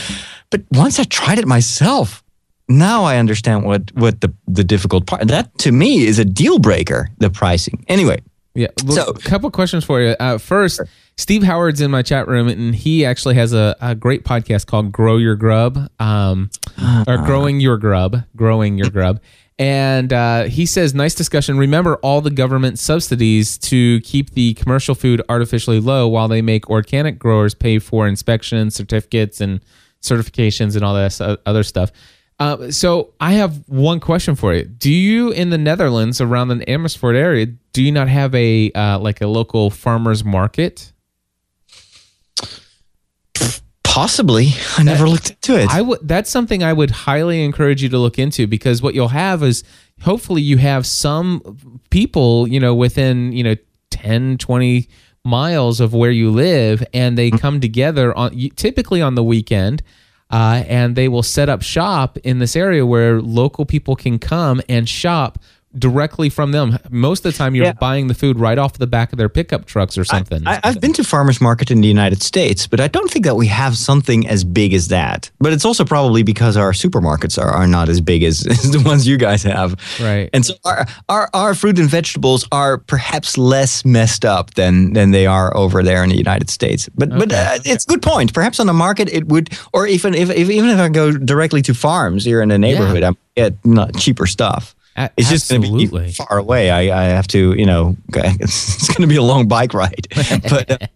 [0.50, 2.22] But once I tried it myself,
[2.68, 5.26] now I understand what what the the difficult part.
[5.28, 7.08] That to me is a deal breaker.
[7.18, 7.84] The pricing.
[7.88, 8.20] Anyway,
[8.54, 8.68] Yeah.
[8.84, 10.16] Well, So- a couple questions for you.
[10.18, 10.80] Uh, first,
[11.16, 14.90] Steve Howard's in my chat room, and he actually has a, a great podcast called
[14.90, 16.50] "Grow Your Grub," um,
[17.06, 19.20] or "Growing Your Grub," "Growing Your Grub."
[19.60, 21.58] And uh, he says, "Nice discussion.
[21.58, 26.70] Remember all the government subsidies to keep the commercial food artificially low, while they make
[26.70, 29.60] organic growers pay for inspections, certificates, and
[30.00, 31.92] certifications, and all that other stuff."
[32.38, 34.64] Uh, so I have one question for you.
[34.64, 37.44] Do you in the Netherlands around the Amersfoort area,
[37.74, 40.90] do you not have a uh, like a local farmers market?
[43.90, 44.48] Possibly.
[44.78, 45.68] I never looked into it.
[45.68, 46.06] I would.
[46.06, 49.64] That's something I would highly encourage you to look into because what you'll have is
[50.02, 53.56] hopefully you have some people, you know, within you know
[53.90, 54.88] 10, 20
[55.24, 59.82] miles of where you live, and they come together on typically on the weekend.
[60.32, 64.62] Uh, and they will set up shop in this area where local people can come
[64.68, 65.40] and shop
[65.78, 66.78] directly from them.
[66.90, 67.72] Most of the time, you're Yeah.
[67.72, 70.42] buying the food right off the back of their pickup trucks or something.
[70.46, 73.36] I, I've been to farmers market in the United States, but I don't think that
[73.36, 75.30] we have something as big as that.
[75.38, 78.80] But it's also probably because our supermarkets are, are not as big as, as the
[78.80, 79.76] ones you guys have.
[80.00, 80.28] Right.
[80.32, 85.12] And so our, our our fruit and vegetables are perhaps less messed up than than
[85.12, 86.88] they are over there in the United States.
[86.96, 87.36] But but Okay.
[87.36, 88.34] uh, it's a good point.
[88.34, 91.62] Perhaps on the market it would, or even if, if even if I go directly
[91.62, 94.74] to farms here in the neighborhood, I'm get not cheaper stuff.
[95.04, 96.70] A- It's just going to be far away.
[96.70, 100.08] I, I have to, you know, it's going to be a long bike ride.
[100.48, 100.86] but uh,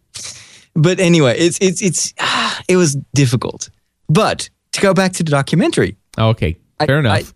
[0.75, 3.71] but anyway, it's it's it's ah, it was difficult.
[4.09, 7.33] But to go back to the documentary, okay, I- fair enough.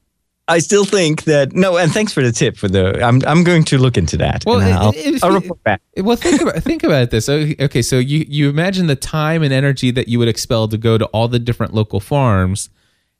[0.48, 1.76] I, I still think that no.
[1.76, 3.04] And thanks for the tip for the.
[3.04, 4.44] I'm I'm going to look into that.
[4.46, 5.82] Well, I'll, if I'll report back.
[5.98, 7.28] Well, think about think about this.
[7.28, 10.96] Okay, so you you imagine the time and energy that you would expel to go
[10.96, 12.70] to all the different local farms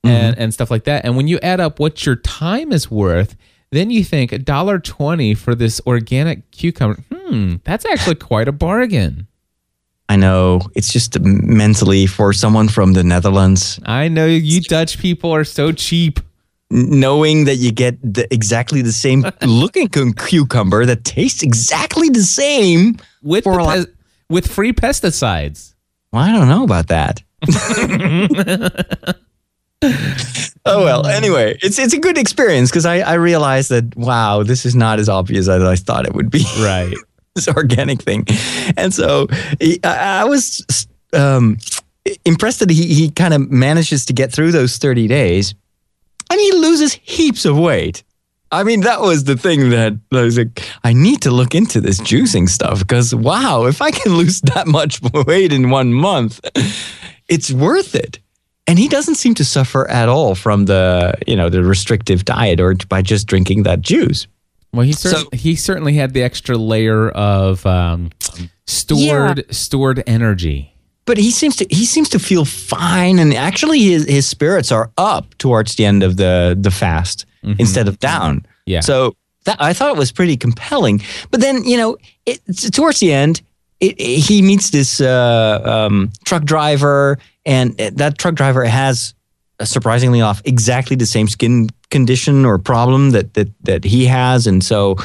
[0.07, 0.41] Mm-hmm.
[0.41, 3.35] and stuff like that, and when you add up what your time is worth,
[3.73, 7.03] then you think a dollar twenty for this organic cucumber.
[7.13, 9.27] Hmm, that's actually quite a bargain.
[10.09, 15.33] I know it's just mentally for someone from the Netherlands, I know you Dutch people
[15.35, 16.21] are so cheap.
[16.71, 22.97] knowing that you get the, exactly the same looking cucumber that tastes exactly the same.
[23.23, 23.87] With the lot-
[24.31, 25.75] with free pesticides.
[26.13, 27.23] Well, I don't know about that.
[29.83, 31.07] oh well.
[31.07, 34.99] Anyway, it's it's a good experience because I I realized that wow, this is not
[34.99, 36.45] as obvious as I thought it would be.
[36.59, 36.95] Right.
[37.35, 38.27] this organic thing,
[38.77, 39.29] and so
[39.61, 41.59] I, I was um,
[42.25, 45.55] impressed that he he kind of manages to get through those thirty days,
[46.31, 48.03] and he loses heaps of weight.
[48.51, 51.83] I mean, that was the thing that I was like, I need to look into
[51.83, 56.41] this juicing stuff because wow, if I can lose that much weight in one month,
[57.29, 58.19] it's worth it.
[58.69, 62.61] And he doesn't seem to suffer at all from the, you know, the restrictive diet
[62.61, 64.27] or by just drinking that juice.
[64.73, 68.11] Well, he cer- So- he certainly had the extra layer of um,
[68.67, 70.75] stored stored energy.
[71.07, 74.91] But he seems to he seems to feel fine, and actually his, his spirits are
[74.99, 77.25] up towards the end of the the fast
[77.59, 78.45] instead of down.
[78.67, 78.81] Yeah.
[78.81, 81.01] So that I thought it was pretty compelling.
[81.31, 82.43] But then you know, it,
[82.75, 83.41] towards the end,
[83.81, 89.15] it, it- he meets this uh, um, truck driver, and that truck driver has,
[89.61, 94.47] uh, surprisingly enough, exactly the same skin condition or problem that that that he has,
[94.47, 94.97] and so,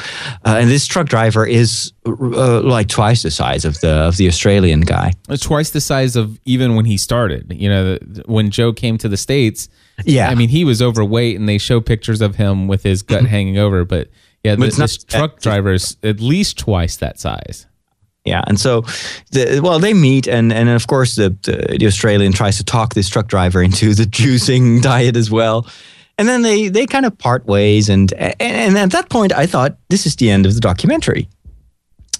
[0.44, 4.28] uh, and this truck driver is uh, like twice the size of the of the
[4.28, 5.12] Australian guy.
[5.40, 7.50] twice the size of even when he started.
[7.56, 9.68] You know, when Joe came to the states,
[10.04, 10.28] Yeah.
[10.28, 13.56] I mean, he was overweight, and they show pictures of him with his gut hanging
[13.56, 13.84] over.
[13.86, 14.10] But
[14.42, 17.66] yeah, But th- it's not this truck driver is at least twice that size.
[18.24, 18.82] Yeah, and so,
[19.32, 22.94] the, well, they meet, and and of course, the, the the Australian tries to talk
[22.94, 25.66] this truck driver into the juicing diet as well,
[26.16, 29.44] and then they they kind of part ways, and and, and at that point, I
[29.46, 31.28] thought this is the end of the documentary.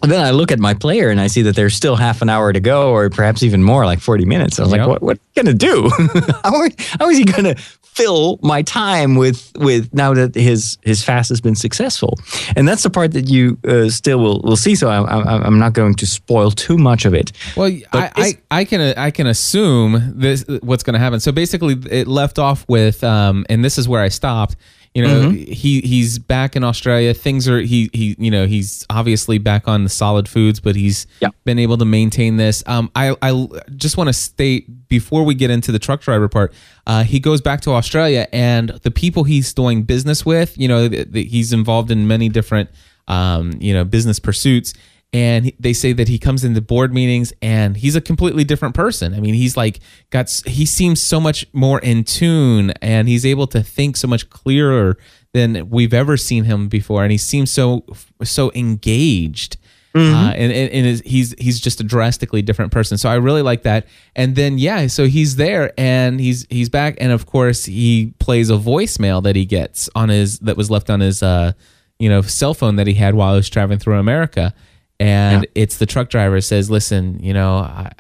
[0.03, 2.29] And then I look at my player and I see that there's still half an
[2.29, 4.59] hour to go, or perhaps even more, like 40 minutes.
[4.59, 4.79] I was Yep.
[4.81, 5.89] like, what what are you gonna do?
[6.45, 7.55] how, are, how is he gonna
[7.95, 12.19] fill my time with with now that his his fast has been successful?
[12.57, 14.75] And that's the part that you uh, still will will see.
[14.75, 17.33] So I'm, I'm I'm not going to spoil too much of it.
[17.57, 21.21] Well, I, I, I can I can assume this what's going to happen.
[21.21, 24.57] So basically, it left off with, um, and this is where I stopped.
[24.95, 25.51] You know, Mm-hmm.
[25.53, 27.13] he he's back in Australia.
[27.15, 31.09] Things are he he you know he's obviously back on the solid foods, but he's
[31.21, 31.31] Yeah.
[31.45, 32.63] been able to maintain this.
[32.67, 36.53] Um, I I just want to state before we get into the truck driver part,
[36.87, 40.89] uh, he goes back to Australia, and the people he's doing business with, you know,
[40.89, 42.71] th- th- he's involved in many different
[43.09, 44.73] um, you know business pursuits
[45.15, 49.15] and they say that he comes into board meetings and he's a completely different person.
[49.15, 49.79] I mean, he's like
[50.11, 54.29] got he seems so much more in tune and he's able to think so much
[54.29, 54.99] clearer
[55.33, 57.87] than we've ever seen him before and he seems so
[58.25, 59.57] so engaged.
[59.97, 62.99] Uh, and and, and is, he's he's just a drastically different person.
[62.99, 63.87] So I really like that.
[64.17, 68.51] And then yeah, so he's there and he's he's back and of course he plays
[68.51, 71.53] a voicemail that he gets on his that was left on his uh
[72.01, 74.53] you know cell phone that he had while he was traveling through America
[75.01, 77.93] and it's the truck driver says listen you know I,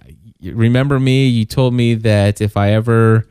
[0.53, 1.27] remember me?
[1.27, 3.27] You told me that if i ever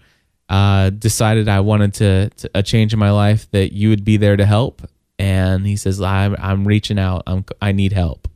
[0.49, 4.17] uh, decided i wanted to, to a change in my life that you would be
[4.17, 4.81] there to help.
[5.19, 7.23] And he says i'm, I'm reaching out.
[7.27, 8.27] I'm, i need help.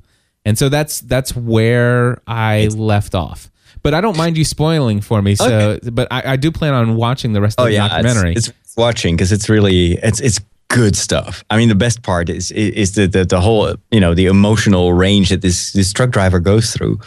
[0.45, 3.51] And so that's that's where i left off.
[3.83, 5.35] But I don't mind you spoiling for me.
[5.35, 8.33] So, but I, I do plan on watching the rest of Oh the yeah, documentary.
[8.33, 11.43] It's, it's watching because it's really it's it's good stuff.
[11.49, 14.93] I mean, the best part is is the the, the whole you know the emotional
[14.93, 16.99] range that this this truck driver goes through.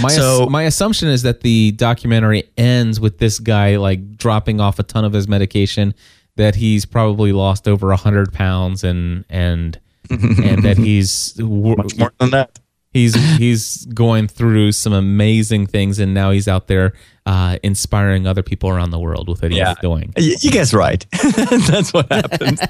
[0.00, 4.78] my so my assumption is that the documentary ends with this guy like dropping off
[4.78, 5.94] a ton of his medication.
[6.36, 12.12] That he's probably lost over a hundred pounds and and and that he's much more
[12.18, 12.58] than that.
[12.92, 16.92] He's he's going through some amazing things and now he's out there
[17.26, 19.68] uh, inspiring other people around the world with what Yeah.
[19.68, 20.12] he's doing.
[20.16, 21.04] You guess right.
[21.12, 22.60] That's what happens.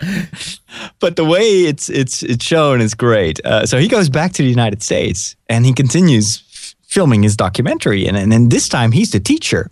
[1.00, 3.44] but the way it's it's it's shown is great.
[3.44, 7.36] Uh, so he goes back to the United States and he continues f- filming his
[7.36, 9.70] documentary, and and then this time he's the teacher,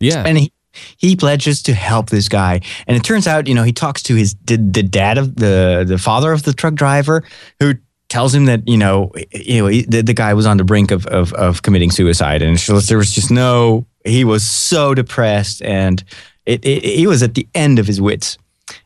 [0.00, 0.22] Yeah.
[0.26, 0.52] and he.
[0.98, 4.14] He pledges to help this guy, and it turns out, you know, he talks to
[4.14, 7.24] his the, the dad of the the father of the truck driver,
[7.58, 7.74] who
[8.10, 11.06] tells him that you know, you know, the, the guy was on the brink of
[11.06, 13.86] of, of committing suicide, and there was just no.
[14.04, 16.04] He was so depressed, and
[16.44, 18.36] it, it, he was at the end of his wits,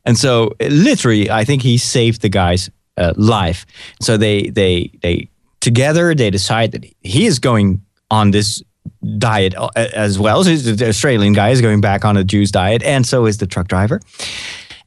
[0.04, 3.66] and so literally, I think he saved the guy's uh, life.
[4.00, 5.28] So they they they
[5.60, 8.62] together they decide that he is going on this
[9.18, 10.44] diet uh, as well.
[10.44, 13.46] So the Australian guy is going back on a juice diet, and so is the
[13.46, 14.00] truck driver.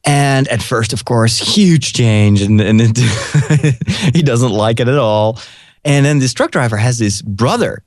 [0.08, 2.96] And at first, of course, huge change, and, and it,
[4.14, 5.38] he doesn't like it at all.
[5.84, 7.82] And then this truck driver has this brother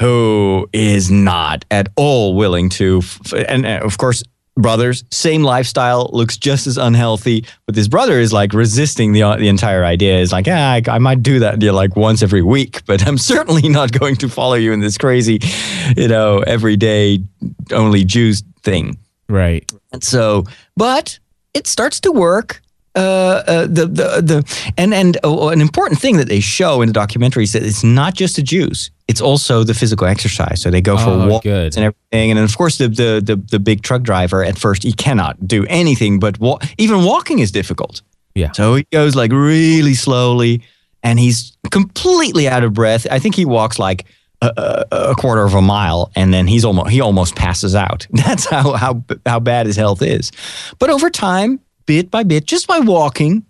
[0.00, 3.02] who is not at all willing to,
[3.48, 4.22] and uh, of course,
[4.56, 9.48] brothers, same lifestyle, looks just as unhealthy, but this brother is like resisting the the
[9.48, 10.20] entire idea.
[10.20, 13.04] Is like, yeah, I, I might do that you know, like once every week, but
[13.08, 15.40] I'm certainly not going to follow you in this crazy,
[15.96, 17.24] you know, everyday
[17.72, 18.98] only juice thing.
[19.28, 19.68] right.
[19.92, 20.44] And so,
[20.76, 21.18] but
[21.56, 22.60] it starts to work.
[22.98, 26.86] Uh, uh, the the the and and uh, an important thing that they show in
[26.88, 30.62] the documentary is that it's not just the juice; it's also the physical exercise.
[30.62, 31.76] So they go for Oh, walks good.
[31.76, 34.82] and everything, and then of course the, the the the big truck driver at first
[34.82, 38.00] he cannot do anything but wa- even walking is difficult.
[38.34, 38.52] Yeah.
[38.52, 40.62] So he goes like really slowly,
[41.02, 43.06] and he's completely out of breath.
[43.10, 44.06] I think he walks like
[44.42, 48.06] a, a, quarter of a mile, and then he's almost he almost passes out.
[48.12, 50.30] That's how how how bad his health is.
[50.78, 53.44] But over time, bit by bit, just by walking,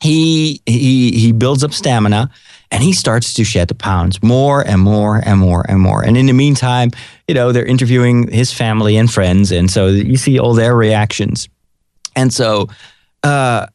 [0.00, 2.30] he he he builds up stamina,
[2.70, 6.02] and he starts to shed the pounds more and more and more and more.
[6.02, 6.90] And in the meantime,
[7.28, 11.48] you know they're interviewing his family and friends, and so you see all their reactions.
[12.14, 12.68] And so,
[13.22, 13.66] uh,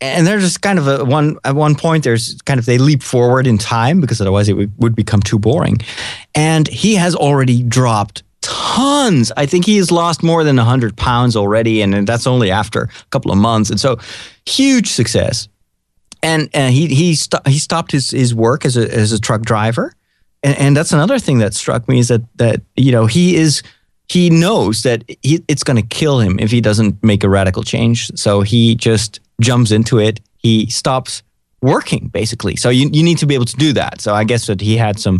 [0.00, 3.02] and there's just kind of a one at one point there's kind of they leap
[3.02, 5.78] forward in time because otherwise it would, would become too boring.
[6.34, 9.32] And he has already dropped tons.
[9.36, 12.88] I think he has lost more than 100 pounds already and that's only after a
[13.10, 13.70] couple of months.
[13.70, 13.98] And so
[14.46, 15.48] huge success.
[16.22, 19.42] And and he he, sto- he stopped his, his work as a as a truck
[19.42, 19.94] driver.
[20.42, 23.62] And, and that's another thing that struck me is that that you know he is
[24.08, 27.62] he knows that he, it's going to kill him if he doesn't make a radical
[27.62, 28.10] change.
[28.18, 30.20] So he just jumps into it.
[30.38, 31.22] He stops
[31.60, 32.54] working basically.
[32.54, 34.00] So you, you need to be able to do that.
[34.00, 35.18] So I guess that he had some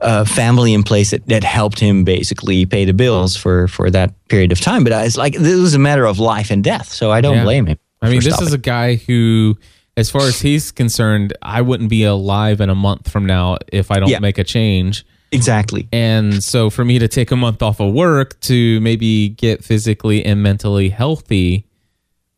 [0.00, 4.14] uh, family in place that, that helped him basically pay the bills for, for that
[4.28, 4.84] period of time.
[4.84, 6.92] But it's like this was a matter of life and death.
[6.92, 7.42] So I don't Yeah.
[7.44, 7.78] blame him.
[8.00, 8.46] I mean, this stopping.
[8.46, 9.58] is a guy who,
[9.96, 13.90] as far as he's concerned, I wouldn't be alive in a month from now if
[13.90, 14.20] I don't Yeah.
[14.20, 15.04] make a change.
[15.32, 15.88] exactly.
[15.92, 20.24] And so for me to take a month off of work to maybe get physically
[20.24, 21.66] and mentally healthy,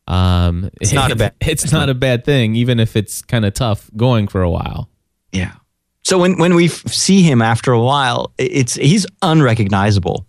[0.08, 3.54] um, It's not a bad- it's not a bad thing, even if it's kind of
[3.54, 4.88] tough going for a while.
[5.32, 5.52] Yeah.
[6.02, 10.26] So when when we f- see him after a while, it's he's unrecognizable.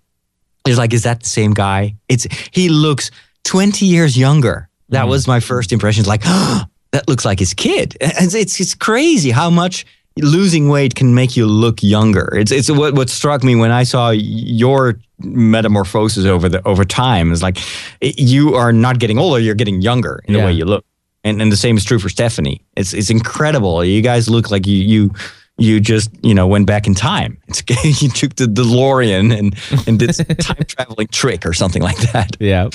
[0.67, 1.95] It's like, is that the same guy?
[2.09, 3.09] It's he looks
[3.43, 4.69] twenty years younger.
[4.89, 6.01] That was my first impression.
[6.01, 6.23] It's like,
[6.91, 7.95] that looks like his kid.
[8.01, 9.85] It's, it's it's crazy how much
[10.21, 12.29] losing weight can make you look younger.
[12.36, 17.32] It's it's what what struck me when I saw your metamorphosis over the over time.
[17.32, 17.58] Is like
[18.01, 20.86] it- you are not getting older; you're getting younger in the way you look.
[21.23, 22.62] And and the same is true for Stephanie.
[22.75, 23.84] It's it's incredible.
[23.84, 25.12] You guys look like you you
[25.58, 27.38] you just you know went back in time.
[27.47, 27.62] It's
[28.01, 29.53] you took the DeLorean and
[29.88, 32.38] and did time traveling trick or something like that.
[32.39, 32.69] Yeah.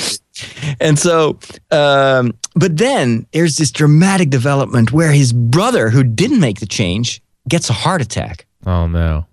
[0.80, 1.38] And so,
[1.70, 7.22] um, but then there's this dramatic development where his brother, who didn't make the change,
[7.48, 8.46] gets a heart attack.
[8.66, 9.26] Oh no.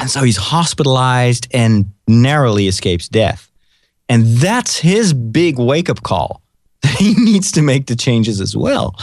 [0.00, 3.50] And so he's hospitalized and narrowly escapes death.
[4.08, 6.40] And that's his big wake up call.
[6.98, 8.94] He needs to make the changes as well.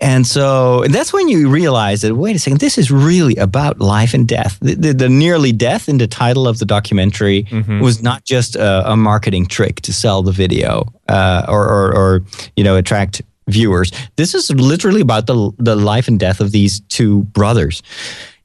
[0.00, 3.80] And so and that's when you realize that, wait a second, this is really about
[3.80, 4.56] life and death.
[4.60, 7.80] The, the, the nearly death in the title of the documentary Mhm.
[7.82, 12.22] was not just a, a marketing trick to sell the video uh, or, or, or,
[12.56, 13.90] you know, attract viewers.
[14.16, 17.82] This is literally about the, the life and death of these two brothers.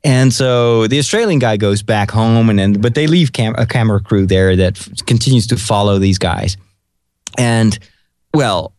[0.04, 3.66] And so the Australian guy goes back home, and then but they leave cam- a
[3.66, 6.58] camera crew there that f- continues to follow these guys.
[7.38, 7.80] And
[8.34, 8.74] well,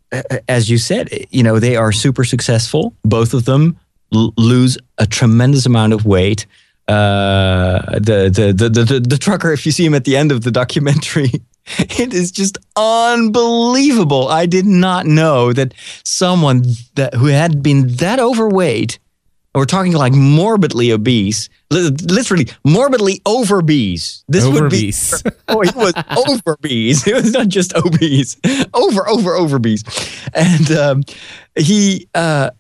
[0.49, 2.95] as you said, you know they are super successful.
[3.05, 3.79] Both of them
[4.13, 6.47] l- lose a tremendous amount of weight.
[6.89, 10.31] Uh, the, the, the the the the trucker, if you see him at the end
[10.31, 11.31] of the documentary,
[11.79, 14.29] it is just unbelievable.
[14.29, 18.99] I did not know that someone that who had been that overweight
[19.55, 24.25] we're talking like morbidly obese, literally morbidly over obese.
[24.27, 24.93] This would be.
[25.47, 25.93] Oh, he was
[26.27, 27.07] over obese.
[27.07, 28.37] It was not just obese,
[28.73, 29.85] over over over obese,
[30.33, 31.03] and um,
[31.55, 32.51] he uh,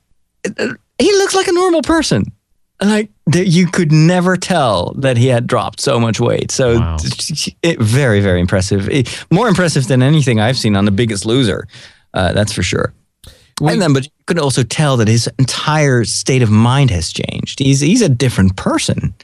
[0.98, 2.26] he looks like a normal person.
[2.82, 6.50] Like that, you could never tell that he had dropped so much weight.
[6.50, 6.96] So Wow.
[7.62, 8.88] it, very very impressive.
[8.90, 11.66] It- more impressive than anything I've seen on The Biggest Loser.
[12.12, 12.92] Uh, that's for sure.
[13.60, 17.12] We- and then, but you could also tell that his entire state of mind has
[17.12, 17.60] changed.
[17.60, 19.14] He's he's a different person.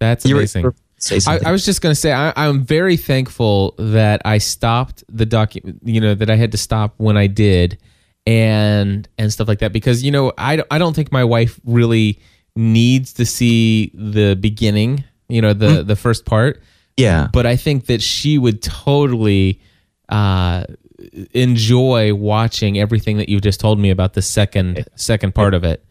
[0.00, 0.72] That's You were- amazing.
[1.00, 1.46] Say I, something.
[1.46, 5.76] I was just going to say I, I'm very thankful that I stopped the docu
[5.84, 7.78] you know that I had to stop when I did
[8.32, 11.58] and and stuff like that because you know I, don't- I don't think my wife
[11.64, 12.20] really
[12.54, 16.62] needs to see the beginning you know the the first part
[16.96, 19.60] yeah, but I think that she would totally
[20.08, 20.64] uh,
[21.32, 25.84] enjoy watching everything that you just told me about the second second part of it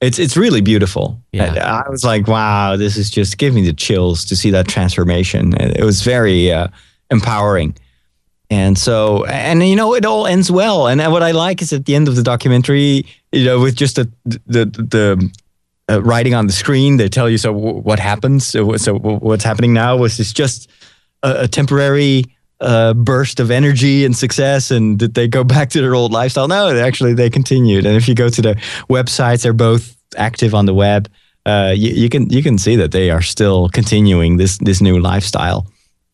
[0.00, 1.20] it's it's really beautiful.
[1.32, 1.54] Yeah.
[1.54, 4.66] I, I was like, wow, this is just giving me the chills to see that
[4.68, 5.54] transformation.
[5.58, 6.68] It was very uh,
[7.10, 7.76] empowering.
[8.50, 10.86] And so, and you know, it all ends well.
[10.86, 13.96] And what I like is at the end of the documentary, you know, with just
[13.96, 14.10] the
[14.46, 15.30] the the
[15.90, 18.46] uh, writing on the screen, they tell you so what happens.
[18.46, 20.70] So, so what's happening now was this just
[21.22, 22.24] a, a temporary
[22.60, 26.48] uh, burst of energy and success, and did they go back to their old lifestyle?
[26.48, 27.86] No, actually they continued.
[27.86, 28.54] And if you go to the
[28.88, 31.08] websites, they're both active on the web.
[31.46, 34.98] Uh, you, you can you can see that they are still continuing this this new
[34.98, 35.66] lifestyle.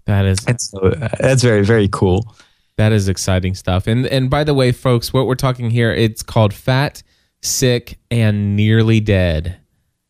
[0.06, 2.34] That is And so uh, that's very very cool.
[2.76, 3.86] That is exciting stuff.
[3.86, 7.02] And and by the way, folks, what we're talking here, it's called Fat,
[7.42, 9.58] Sick, and Nearly Dead.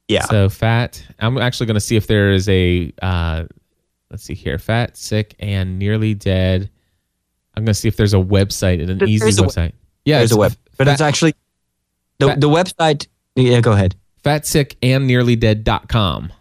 [0.09, 0.25] Yeah.
[0.25, 1.05] So fat.
[1.19, 2.93] I'm actually going to see if there is a.
[3.01, 3.45] Uh,
[4.11, 4.59] let's see here.
[4.59, 6.69] Fat, sick, and nearly dead.
[7.57, 9.73] I'm going to see if there's a website, and an There- easy a- website.
[10.05, 11.35] Yeah, There's a web, but fat, it's actually
[12.19, 13.07] the fat- the website.
[13.37, 13.95] Yeah, go ahead.
[14.25, 16.33] fat, sick, and nearly dead.com.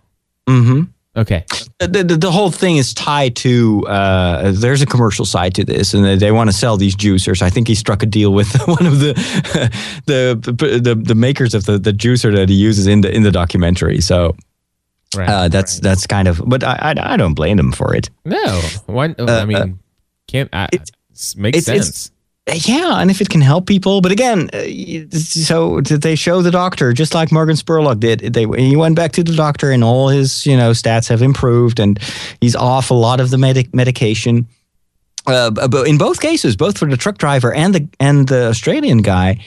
[0.48, 0.82] Mm-hmm.
[1.20, 1.44] Okay.
[1.80, 5.94] the, the, the whole thing is tied to uh, there's a commercial side to this
[5.94, 8.50] and they, they want to sell these juicers i think he struck a deal with
[8.78, 9.14] one of the
[10.06, 13.32] the, the the makers of the, the juicer that he uses in the in the
[13.32, 14.36] documentary so
[15.18, 15.28] Right.
[15.30, 18.62] uh, that's that's kind of but I, I i don't blame him for it no.
[18.86, 19.16] Why?
[19.18, 19.80] I mean,
[20.28, 20.50] can't.
[20.54, 20.92] I, it
[21.36, 22.12] makes it's- it's- sense.
[22.54, 26.52] Yeah and if it can help people but again uh, so did they show the
[26.52, 28.34] doctor just like morgan spurlock did.
[28.34, 31.80] They he went back to the doctor and all his you know stats have improved
[31.80, 32.00] and
[32.42, 34.48] he's off a lot of the medic medication.
[35.28, 39.00] Uh, but in both cases both for the truck driver and the and the australian
[39.00, 39.38] guy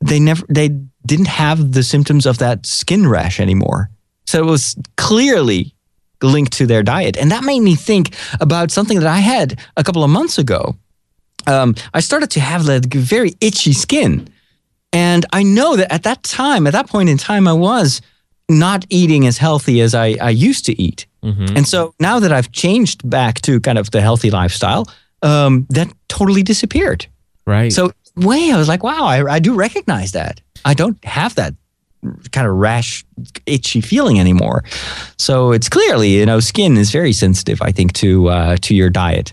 [0.00, 0.68] they never they
[1.06, 3.90] didn't have the symptoms of that skin rash anymore.
[4.26, 5.74] So it was clearly
[6.22, 7.16] linked to their diet.
[7.18, 10.76] And that made me think about something that i had a couple of months ago
[11.46, 14.28] um, I started to have like very itchy skin.
[14.92, 18.00] And I know that at that time, at that point in time, I was
[18.48, 21.06] not eating as healthy as I, I used to eat.
[21.24, 21.56] Mhm.
[21.56, 24.86] And so now that I've changed back to kind of the healthy lifestyle,
[25.22, 27.06] um, that totally disappeared.
[27.46, 27.72] Right.
[27.72, 30.40] So, way, I was like, wow, I, I do recognize that.
[30.64, 31.54] I don't have that
[32.32, 33.04] kind of rash,
[33.46, 34.62] itchy feeling anymore.
[35.16, 38.90] So it's clearly, you know, skin is very sensitive, I think, to uh, to your
[38.90, 39.32] diet.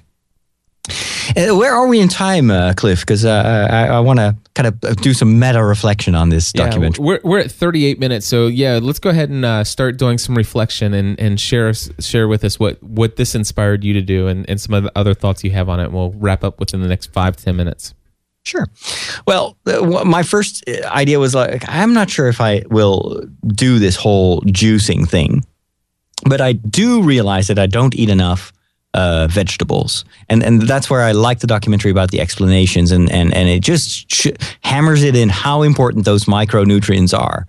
[0.89, 3.01] Uh, where are we in time, uh, Cliff?
[3.01, 6.65] Because uh, I, I want to kind of do some meta reflection on this Yeah,
[6.65, 7.05] documentary.
[7.05, 10.35] We're, we're at 38 minutes, so yeah, let's go ahead and uh, start doing some
[10.35, 14.49] reflection and, and share share with us what, what this inspired you to do and,
[14.49, 15.85] and some of the other thoughts you have on it.
[15.85, 17.93] And we'll wrap up within the next five ten minutes.
[18.43, 18.67] Sure.
[19.27, 23.77] Well, uh, my first uh, idea was like, I'm not sure if I will do
[23.77, 25.45] this whole juicing thing,
[26.25, 28.51] but I do realize that I don't eat enough
[28.93, 33.33] uh, vegetables, and and that's where I like the documentary about the explanations, and and
[33.33, 34.27] and it just sh-
[34.63, 37.47] hammers it in how important those micronutrients are.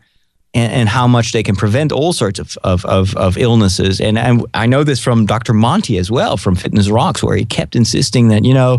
[0.54, 4.02] And, and how much they can prevent all sorts of, of, of, of illnesses.
[4.02, 5.54] And, and I know this from Dr.
[5.54, 8.78] Monty as well, from Fitness Rocks, where he kept insisting that, you know,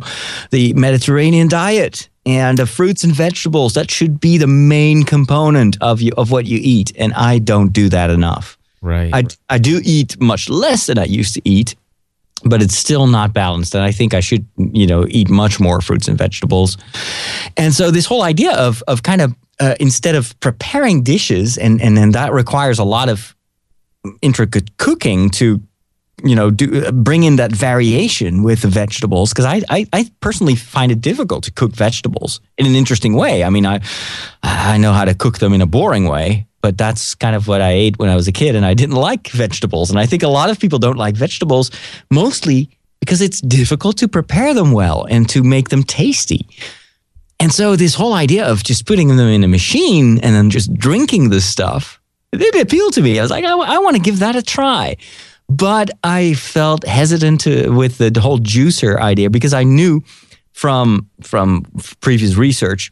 [0.51, 5.99] the Mediterranean diet and the fruits and vegetables, that should be the main component of
[5.99, 6.93] you of what you eat.
[6.95, 8.55] And I don't do that enough.
[8.81, 9.11] Right.
[9.11, 11.75] I, I do eat much less than I used to eat,
[12.45, 13.75] but it's still not balanced.
[13.75, 16.77] And I think I should, you know, eat much more fruits and vegetables.
[17.57, 21.81] And so this whole idea of of kind of uh, instead of preparing dishes, and
[21.81, 23.35] and then that requires a lot of
[24.21, 25.61] intricate cooking to
[26.23, 30.55] you know do bring in that variation with the vegetables because I, I, I personally
[30.55, 33.81] find it difficult to cook vegetables in an interesting way i mean i
[34.43, 37.61] i know how to cook them in a boring way but that's kind of what
[37.61, 39.91] i ate when i was a kid and i didn't like vegetables.
[39.91, 41.69] And i think a lot of people don't like vegetables
[42.09, 42.69] mostly
[43.01, 46.47] because it's difficult to prepare them well and to make them tasty.
[47.37, 50.73] And so this whole idea of just putting them in a machine and then just
[50.73, 51.99] drinking this stuff
[52.33, 53.19] it appealed to me.
[53.19, 54.97] I was like i, I want to give that a try.
[55.49, 60.01] But I felt hesitant to, with the whole juicer idea because I knew
[60.53, 61.65] from from
[61.99, 62.91] previous research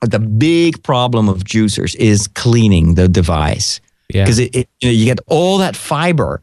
[0.00, 4.46] the big problem of juicers is cleaning the device because yeah.
[4.46, 6.42] it, it, you, know, you get all that fiber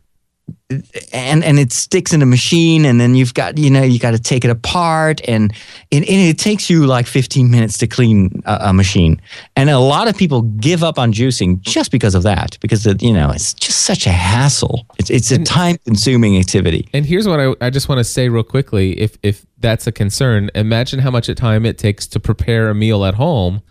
[1.14, 4.12] and and it sticks in a machine and then you've got you know you got
[4.12, 5.54] to take it apart and,
[5.92, 9.22] and, and it takes you like 15 minutes to clean a, a, machine.
[9.56, 13.02] And a lot of people give up on juicing just because of that because it,
[13.02, 14.86] you know it's just such a hassle.
[15.00, 16.90] It's, it's a time consuming activity.
[16.94, 19.92] And here's what I, I just want to say real quickly if if that's a
[19.92, 23.62] concern imagine how much time it takes to prepare a meal at home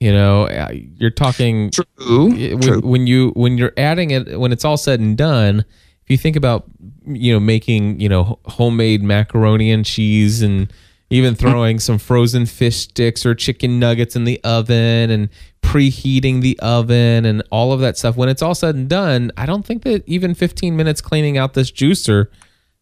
[0.00, 2.80] you know uh, you're talking true, when, true.
[2.80, 5.64] when you when you're adding it when it's all said and done
[6.04, 6.64] if you think about
[7.06, 10.72] you know making you know homemade macaroni and cheese and
[11.10, 15.28] even throwing some frozen fish sticks or chicken nuggets in the oven and
[15.62, 19.46] preheating the oven and all of that stuff when it's all said and done i
[19.46, 22.26] don't think that even 15 minutes cleaning out this juicer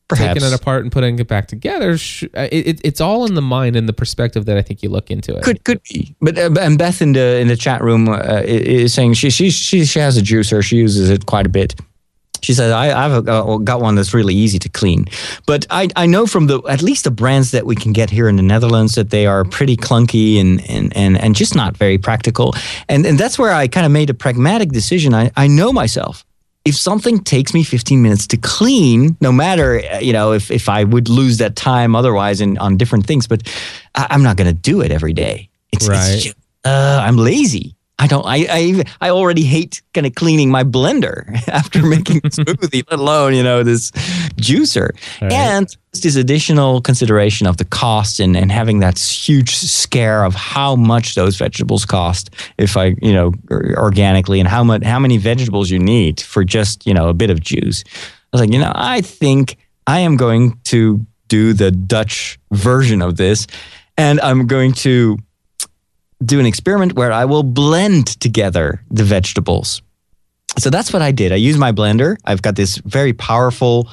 [0.09, 0.41] Perhaps.
[0.41, 3.41] taking it apart and putting it back together uh, it, it, it's all in the
[3.41, 5.43] mind and the perspective that i think you look into it.
[5.43, 6.14] Could could be.
[6.20, 9.49] But uh, and beth in the in the chat room uh, is saying she, she
[9.49, 10.62] she she has a juicer.
[10.62, 11.81] She uses it quite a bit
[12.43, 15.07] she said, I, have uh, uh, got one that's really easy to clean.
[15.47, 18.28] But I, I know from the at least the brands that we can get here
[18.28, 21.99] in the Netherlands that they are pretty clunky and, and, and, and just not very
[21.99, 22.55] practical.
[22.88, 25.14] And, and that's where I kind of made a pragmatic decision.
[25.14, 26.24] I, I know myself.
[26.64, 30.68] If something takes me 15 minutes to clean, no matter, uh, you know, if, if
[30.68, 33.43] I would lose that time otherwise in, on different things, but
[33.95, 35.49] I, am not going to do it every day.
[35.72, 36.14] It's, right.
[36.14, 37.74] It's just, uh, I'm lazy.
[38.03, 38.26] I don't.
[38.26, 42.98] I I I already hate kind of cleaning my blender after making a smoothie, let
[42.98, 43.92] alone you know this
[44.40, 44.90] juicer.
[45.20, 45.32] Right.
[45.32, 50.74] And this additional consideration of the cost and and having that huge scare of how
[50.74, 53.34] much those vegetables cost if I you know
[53.76, 57.30] organically and how much how many vegetables you need for just you know a bit
[57.30, 57.84] of juice.
[57.86, 63.00] I was like, you know, I think I am going to do the Dutch version
[63.00, 63.46] of this,
[63.96, 65.18] and I'm going to
[66.25, 69.83] do an experiment where I will blend together the vegetables.
[70.59, 71.33] So that's what I did.
[71.33, 72.16] I use my blender.
[72.25, 73.89] I've got this very powerful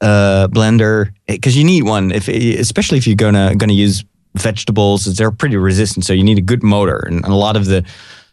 [0.00, 4.04] uh, blender because you need one, if especially if you're gonna gonna use
[4.34, 5.04] vegetables.
[5.16, 7.84] They're pretty resistant, so you need a good motor, and, a lot of the,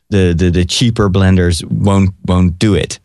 [0.10, 3.00] the the the cheaper blenders won't won't do it.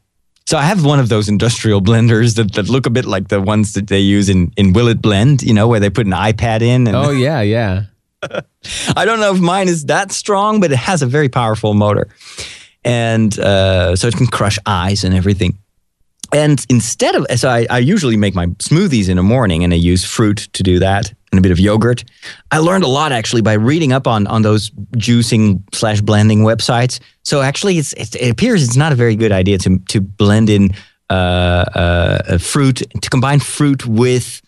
[0.46, 3.40] So I have one of those industrial blenders that, that look a bit like the
[3.40, 6.12] ones that they use in in Will It Blend, you know, where they put an
[6.12, 6.86] iPad in.
[6.86, 7.84] And, oh yeah, yeah.
[8.96, 12.08] I don't know if mine is that strong, but it has a very powerful motor.
[12.84, 15.58] And uh, so it can crush eyes and everything.
[16.32, 19.76] And instead of, so I, I usually make my smoothies in the morning and I
[19.76, 22.04] use fruit to do that and a bit of yogurt.
[22.50, 27.00] I learned a lot actually by reading up on, on those juicing slash blending websites.
[27.22, 30.50] So actually, it's, it, it appears it's not a very good idea to, to blend
[30.50, 30.70] in
[31.10, 34.42] uh, uh, fruit, to combine fruit with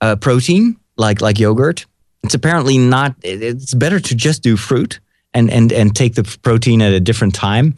[0.00, 1.86] uh, protein like, like yogurt
[2.22, 3.14] it's apparently not.
[3.22, 5.00] It's better to just do fruit
[5.34, 7.74] and and and take the protein at a different time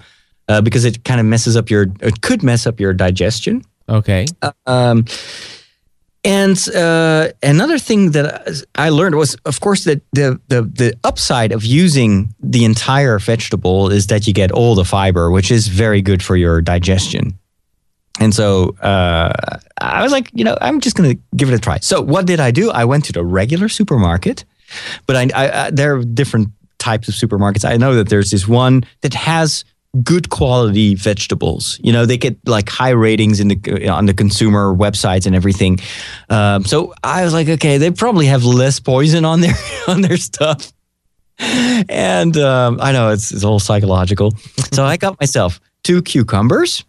[0.49, 1.87] uh, because it kind of messes up your.
[2.01, 3.65] It could mess up your digestion.
[3.89, 4.27] Okay.
[4.41, 5.05] Uh, um,
[6.25, 11.51] and uh, another thing that I learned was, of course, that the, the the upside
[11.51, 16.01] of using the entire vegetable is that you get all the fiber, which is very
[16.01, 17.39] good for your digestion.
[18.21, 19.33] And so uh,
[19.81, 21.79] I was like, you know, I'm just going to give it a try.
[21.79, 22.71] So what did I do?
[22.71, 24.45] I went to the regular supermarket,
[25.07, 27.69] but I, I, I, there are different types of supermarkets.
[27.69, 29.65] I know that there's this one that has
[30.03, 31.79] good quality vegetables.
[31.83, 35.81] You know, they get like high ratings in the on the consumer websites and everything.
[36.29, 39.55] Um, so I was like, okay, they probably have less poison on their
[39.89, 40.73] on their stuff.
[41.39, 44.33] And um, I know it's it's all psychological.
[44.73, 46.85] so I got myself two cucumbers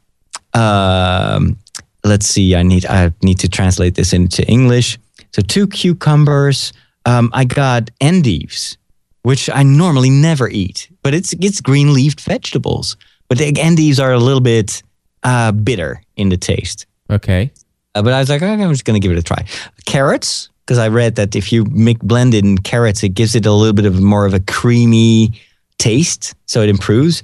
[0.54, 1.58] um,
[2.04, 2.56] let's see.
[2.56, 5.00] I need I need to translate this into English.
[5.34, 6.74] So two cucumbers.
[7.06, 8.78] Um, I got endives,
[9.24, 12.96] which I normally never eat, but it's it's green leafed vegetables.
[13.28, 14.84] But the endives are a little bit
[15.24, 16.86] uh, bitter in the taste.
[17.10, 17.52] Okay.
[17.96, 19.46] Uh, but I was like, okay, I'm just going to give it a try.
[19.86, 23.52] Carrots, because I read that if you make blend in carrots, it gives it a
[23.52, 25.34] little bit of more of a creamy
[25.78, 27.24] taste, so it improves.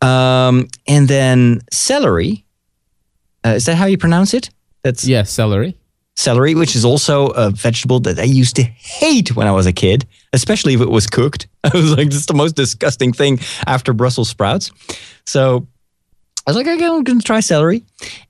[0.00, 2.44] Um, and then celery.
[3.46, 4.50] Uh, is that how you pronounce it?
[4.82, 5.76] That's Yes, celery.
[6.16, 9.72] celery, which is also a vegetable that I used to hate when I was a
[9.72, 11.46] kid, especially if it was cooked.
[11.64, 14.70] I was like, this is the most disgusting thing after Brussels sprouts.
[15.26, 15.66] So
[16.46, 17.84] I was like, okay, I'm going to try celery.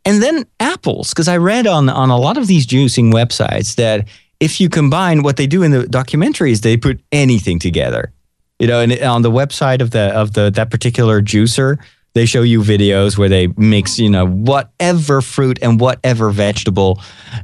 [0.04, 4.08] And then apples, because I read on, on a lot of these juicing websites that
[4.40, 8.12] if you combine what they do in the documentary is they put anything together.
[8.58, 11.76] You know, and on the website of the of the that particular juicer,
[12.16, 16.98] they show you videos where they mix, you know, whatever fruit and whatever vegetable.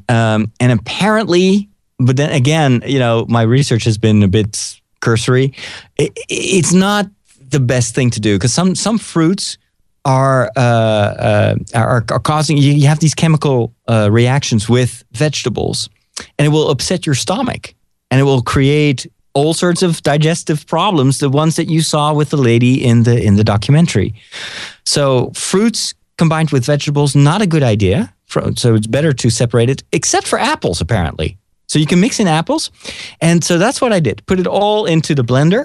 [0.08, 1.68] Um, and apparently,
[1.98, 5.52] but then again, you know, my research has been a bit cursory.
[5.98, 7.06] It, it's not
[7.38, 9.58] the best thing to do because some some fruits
[10.06, 15.90] are uh, uh, are, are causing you, you have these chemical uh, reactions with vegetables,
[16.38, 17.74] and it will upset your stomach,
[18.10, 21.18] and it will create all sorts of digestive problems.
[21.18, 24.14] The ones that you saw with the lady in the in the documentary.
[24.84, 28.12] So fruits combined with vegetables not a good idea.
[28.56, 31.36] So it's better to separate it, except for apples apparently.
[31.66, 32.70] So you can mix in apples,
[33.20, 34.24] and so that's what I did.
[34.26, 35.64] Put it all into the blender.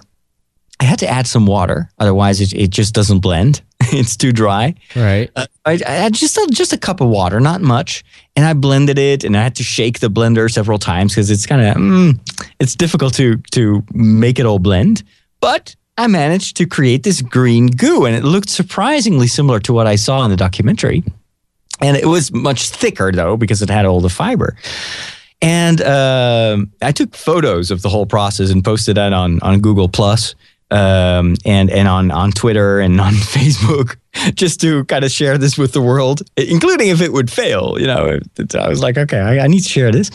[0.80, 3.62] I had to add some water, otherwise it, it just doesn't blend.
[3.92, 4.76] it's too dry.
[4.96, 5.30] Right.
[5.36, 8.04] I, I just a, just a cup of water, not much,
[8.36, 11.46] and I blended it, and I had to shake the blender several times because it's
[11.46, 12.20] kind of mm,
[12.60, 15.04] it's difficult to to make it all blend.
[15.40, 19.88] But I managed to create this green goo, and it looked surprisingly similar to what
[19.88, 21.04] I saw in the documentary.
[21.80, 24.58] And it was much thicker though because it had all the fiber.
[25.40, 29.88] And um, I took photos of the whole process and posted that on on Google
[29.88, 30.34] Plus
[30.72, 33.96] um, and and on on Twitter and on Facebook,
[34.36, 37.78] just to kind of share this with the world, including if it would fail.
[37.80, 40.12] You know, It- I was like, okay, I, I need to share this,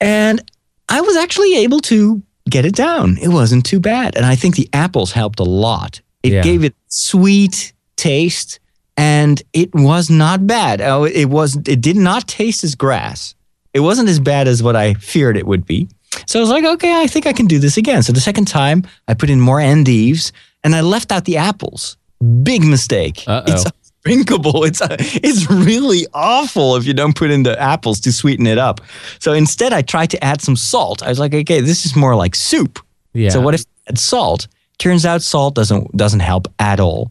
[0.00, 0.40] and
[0.88, 3.16] I was actually able to get it down.
[3.18, 6.00] It wasn't too bad, and I think the apples helped a lot.
[6.22, 6.42] It Yeah.
[6.42, 8.60] gave it sweet taste,
[8.96, 10.80] and it was not bad.
[10.80, 11.56] Oh, it was.
[11.66, 13.34] It did not taste as grass.
[13.72, 15.88] It wasn't as bad as what I feared it would be.
[16.26, 18.02] So I was like, okay, I think I can do this again.
[18.02, 20.32] So the second time, I put in more endives
[20.64, 21.96] and I left out the apples.
[22.42, 23.24] Big mistake.
[23.26, 23.52] Uh-oh.
[23.52, 23.64] It's
[24.04, 24.64] drinkable.
[24.64, 28.58] It's uh, it's really awful if you don't put in the apples to sweeten it
[28.58, 28.80] up.
[29.18, 31.02] So instead, I tried to add some salt.
[31.02, 32.78] I was like, okay, this is more like soup.
[33.12, 33.30] Yeah.
[33.30, 34.48] So what if add salt?
[34.78, 37.10] Turns out salt doesn't doesn't help at all,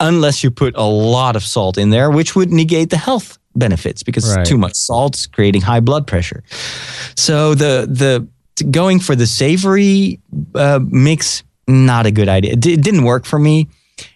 [0.00, 4.02] unless you put a lot of salt in there, which would negate the health benefits
[4.02, 4.46] because Right.
[4.46, 6.42] too much salt's creating high blood pressure.
[7.16, 8.26] So the the
[8.70, 10.18] going for the savory
[10.54, 12.52] uh, mix not a good idea.
[12.52, 13.68] It, di- it didn't work for me.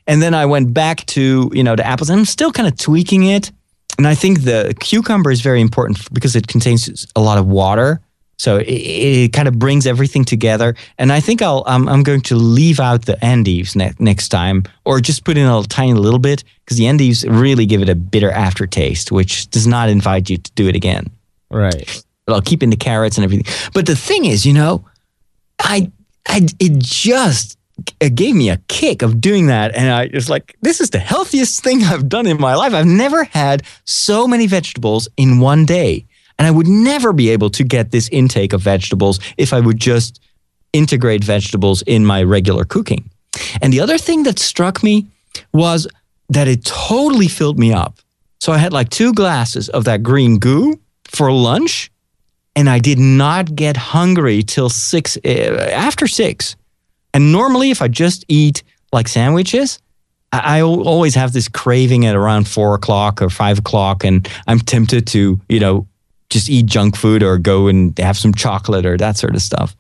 [0.07, 2.11] And then I went back to you know the apples.
[2.11, 3.53] and I'm still kind of tweaking it.
[3.99, 8.01] And I think the cucumber is very important because it contains a lot of water.
[8.39, 10.74] So it, it kind of brings everything together.
[10.99, 14.64] And I think I'll I'm, I'm going to leave out the endives ne- next time,
[14.84, 17.95] or just put in a tiny little bit because the endives really give it a
[17.95, 21.11] bitter aftertaste, which does not invite you to do it again
[21.51, 22.05] right.
[22.26, 23.47] but I'll keep in the carrots and everything.
[23.72, 24.84] But the thing is, you know,
[25.61, 25.91] I,
[26.28, 27.59] I, it just
[28.01, 30.99] it gave me a kick of doing that, and I was like, this is the
[30.99, 32.72] healthiest thing I've done in my life.
[32.72, 36.07] I've never had so many vegetables in one day,
[36.39, 39.78] and I would never be able to get this intake of vegetables if I would
[39.78, 40.20] just
[40.72, 43.11] integrate vegetables in my regular cooking.
[43.62, 45.07] And the other thing that struck me
[45.53, 45.87] was
[46.28, 47.99] that it totally filled me up.
[48.41, 51.91] So I had like two glasses of that green goo for lunch,
[52.55, 56.57] and I did not get hungry till six uh, after six.
[57.14, 58.62] And normally, if I just eat
[58.93, 59.78] like sandwiches,
[60.32, 65.07] I always have this craving at around four o'clock or five o'clock, and I'm tempted
[65.09, 65.87] to, you know,
[66.31, 69.77] just eat junk food or go and have some chocolate or that sort of stuff.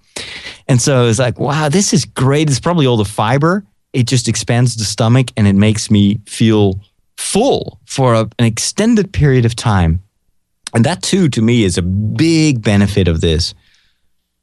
[0.68, 2.48] And so it's like, wow, this is great.
[2.48, 3.64] It's probably all the fiber.
[3.92, 6.80] It just expands the stomach and it makes me feel
[7.16, 10.02] full for a, an extended period of time.
[10.74, 13.54] And that too, to me, is a big benefit of this.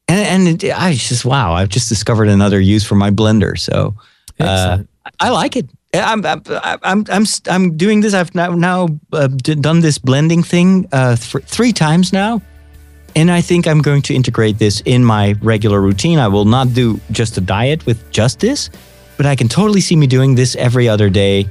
[0.08, 3.58] And, and it, I just, wow, I've just discovered another use for my blender.
[3.58, 3.96] So
[4.40, 4.80] uh,
[5.20, 5.70] I like it.
[5.94, 6.44] I'm, I'm,
[6.84, 8.14] I'm, I'm, doing this.
[8.14, 12.42] I've now, now uh, done this blending thing uh, th- three times now.
[13.16, 16.18] And I think I'm going to integrate this in my regular routine.
[16.18, 18.72] I will not do just a diet with just this,
[19.18, 21.48] but I can totally see me doing this every other day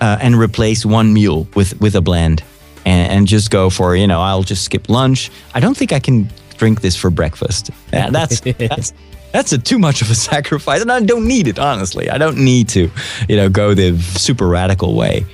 [0.00, 2.42] uh, and replace one meal with, with a blend
[2.84, 5.30] and, and just go for, you know, I'll just skip lunch.
[5.54, 7.70] I don't think I can drink this for breakfast.
[7.92, 8.92] Yeah, that's, that's,
[9.34, 10.80] that's a too much of a sacrifice.
[10.80, 12.08] And I don't need it, honestly.
[12.08, 12.88] I don't need to,
[13.28, 15.26] you know, go the super radical way.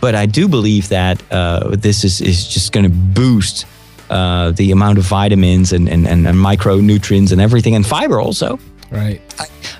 [0.00, 3.66] But I do believe that uh, this is, is just going to boost
[4.10, 8.60] uh, the amount of vitamins and, and, and, and micronutrients and everything, and fiber also.
[8.92, 9.20] Right.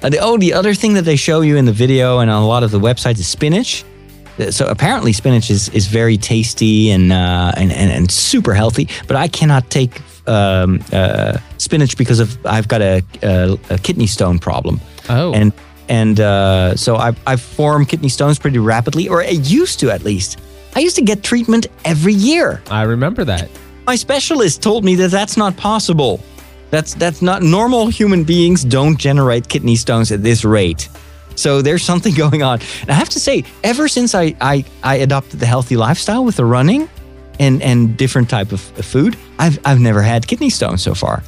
[0.01, 2.47] The, oh, the other thing that they show you in the video and on a
[2.47, 3.85] lot of the websites is spinach.
[4.41, 8.89] Uh, So apparently spinach is, is very tasty and, uh, and, and and super healthy,
[9.07, 14.07] but I cannot take um, uh, spinach because of I've got a, a, a kidney
[14.07, 14.81] stone problem.
[15.09, 15.33] Oh.
[15.33, 15.53] and
[15.89, 20.05] and uh, so I I form kidney stones pretty rapidly, or I used to at
[20.05, 20.39] least.
[20.77, 22.63] I used to get treatment every year.
[22.71, 23.49] I remember that.
[23.87, 26.21] My specialist told me that that's not possible.
[26.71, 27.89] That's that's not normal.
[27.89, 30.89] Human beings don't generate kidney stones at this rate.
[31.37, 32.61] So there's something going on.
[32.83, 36.37] And I have to say, ever since I I, I adopted the healthy lifestyle with
[36.37, 36.89] the running
[37.39, 41.23] and and different type of food, I've I've never had kidney stones so far.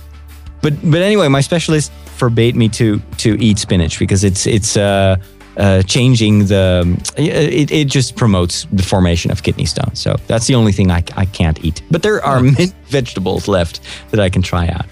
[0.63, 5.17] But but anyway, my specialist forbade me to to eat spinach because it's it's uh,
[5.57, 6.85] uh, changing the
[7.17, 10.01] it, it just promotes the formation of kidney stones.
[10.01, 11.83] So that's the only thing I, I can't eat.
[11.91, 13.81] But there are many vegetables left
[14.11, 14.87] that I can try out.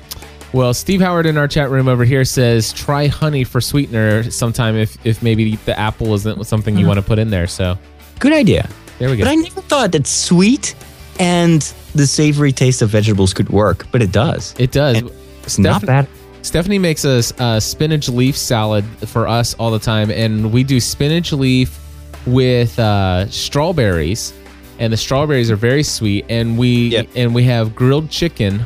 [0.54, 4.76] Well, Steve Howard in our chat room over here says try honey for sweetener sometime
[4.76, 7.46] if, if maybe the apple isn't something you want to put in there.
[7.46, 7.78] So
[8.18, 8.66] Good idea.
[8.98, 9.24] there we go.
[9.24, 10.74] But I never thought that sweet
[11.18, 11.60] and
[11.94, 14.54] the savory taste of vegetables could work, but it does.
[14.58, 15.02] it does.
[15.42, 16.08] It's not bad.
[16.42, 20.80] Stephanie makes a, a spinach leaf salad for us all the time, and we do
[20.80, 21.78] spinach leaf
[22.26, 24.32] with uh, strawberries,
[24.78, 26.24] and the strawberries are very sweet.
[26.28, 27.02] And we Yeah.
[27.16, 28.64] and we have grilled chicken,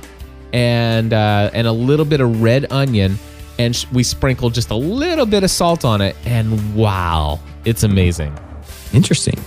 [0.53, 3.19] and uh, and a little bit of red onion,
[3.59, 7.83] and sh- we sprinkle just a little bit of salt on it, and wow, it's
[7.85, 8.37] amazing.
[8.93, 9.39] Interesting.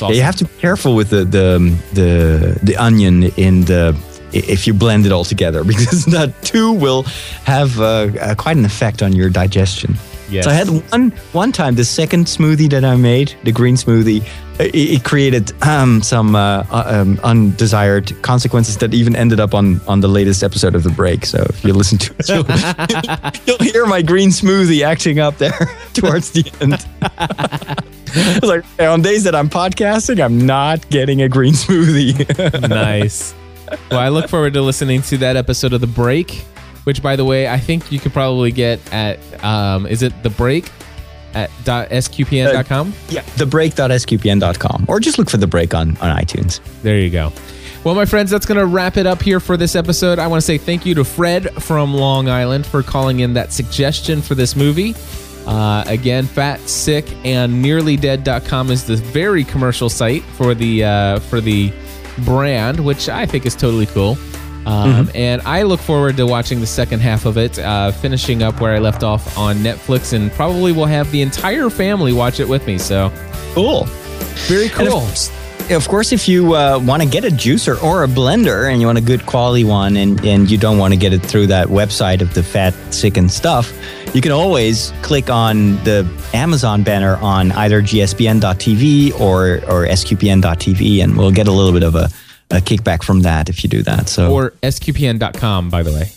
[0.00, 0.16] Yeah, awesome.
[0.16, 3.96] you have to be careful with the the the the onion in the
[4.32, 7.02] if you blend it all together because that too will
[7.44, 7.84] have uh,
[8.20, 9.96] uh, quite an effect on your digestion.
[10.32, 10.44] Yes.
[10.44, 14.26] So I had one one time the second smoothie that I made, the green smoothie,
[14.58, 19.80] it, it created um, some uh, uh, um, undesired consequences that even ended up on
[19.86, 21.26] on the latest episode of the break.
[21.26, 25.52] So if you listen to it, you'll, you'll hear my green smoothie acting up there
[25.94, 26.86] towards the end.
[28.14, 32.68] It's like "Hey, on days that I'm podcasting, I'm not getting a green smoothie.
[32.68, 33.34] nice.
[33.90, 36.44] Well, I look forward to listening to that episode of The Break,
[36.84, 40.30] which, by the way, I think you could probably get at, um, is it The
[40.30, 40.70] Break
[41.34, 42.92] at .sqpn.com?
[43.08, 46.60] yeah, thebreak.sqpn.com or just look for the break on on iTunes.
[46.82, 47.32] There you go.
[47.84, 50.18] Well, my friends, that's going to wrap it up here for this episode.
[50.20, 53.52] I want to say thank you to Fred from Long Island for calling in that
[53.52, 54.94] suggestion for this movie.
[55.46, 61.18] Uh, again, Fat, Sick, and nearly NearlyDead.com is the very commercial site for the uh,
[61.20, 61.72] for the
[62.18, 64.16] brand, which I think is totally cool.
[64.66, 68.60] Um, And I look forward to watching the second half of it, uh, finishing up
[68.60, 72.48] where I left off on Netflix, and probably will have the entire family watch it
[72.48, 72.78] with me.
[72.78, 73.10] So
[73.54, 73.84] Cool.
[74.48, 74.86] very cool.
[74.86, 75.30] Of course,
[75.70, 78.86] of course, if you uh, want to get a juicer or a blender and you
[78.86, 81.68] want a good quality one and, and you don't want to get it through that
[81.68, 83.72] website of the fat, sick, and stuff,
[84.14, 91.16] you can always click on the Amazon banner on either gspn.tv or, or sqpn.tv and
[91.16, 92.08] we'll get a little bit of a,
[92.52, 94.08] a kickback from that if you do that.
[94.08, 96.10] So Or sqpn.com, by the way.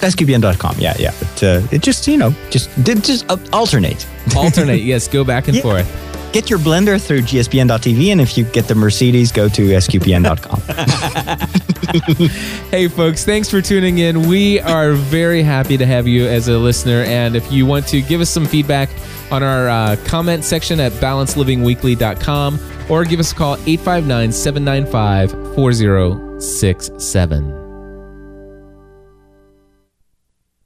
[0.00, 0.76] sqpn.com.
[0.78, 1.12] Yeah, yeah.
[1.20, 4.06] But uh, it just, you know, just, just uh, alternate.
[4.36, 5.62] Alternate, yes, go back and Yeah.
[5.62, 6.08] forth.
[6.32, 10.62] Get your blender through gspn.tv and if you get the Mercedes, go to sqpn.com.
[12.70, 14.26] Hey, folks, thanks for tuning in.
[14.28, 17.02] We are very happy to have you as a listener.
[17.02, 18.88] And if you want to give us some feedback
[19.30, 22.58] on our uh, comment section at balancelivingweekly.com
[22.88, 27.61] or give us a call 859 795 4067.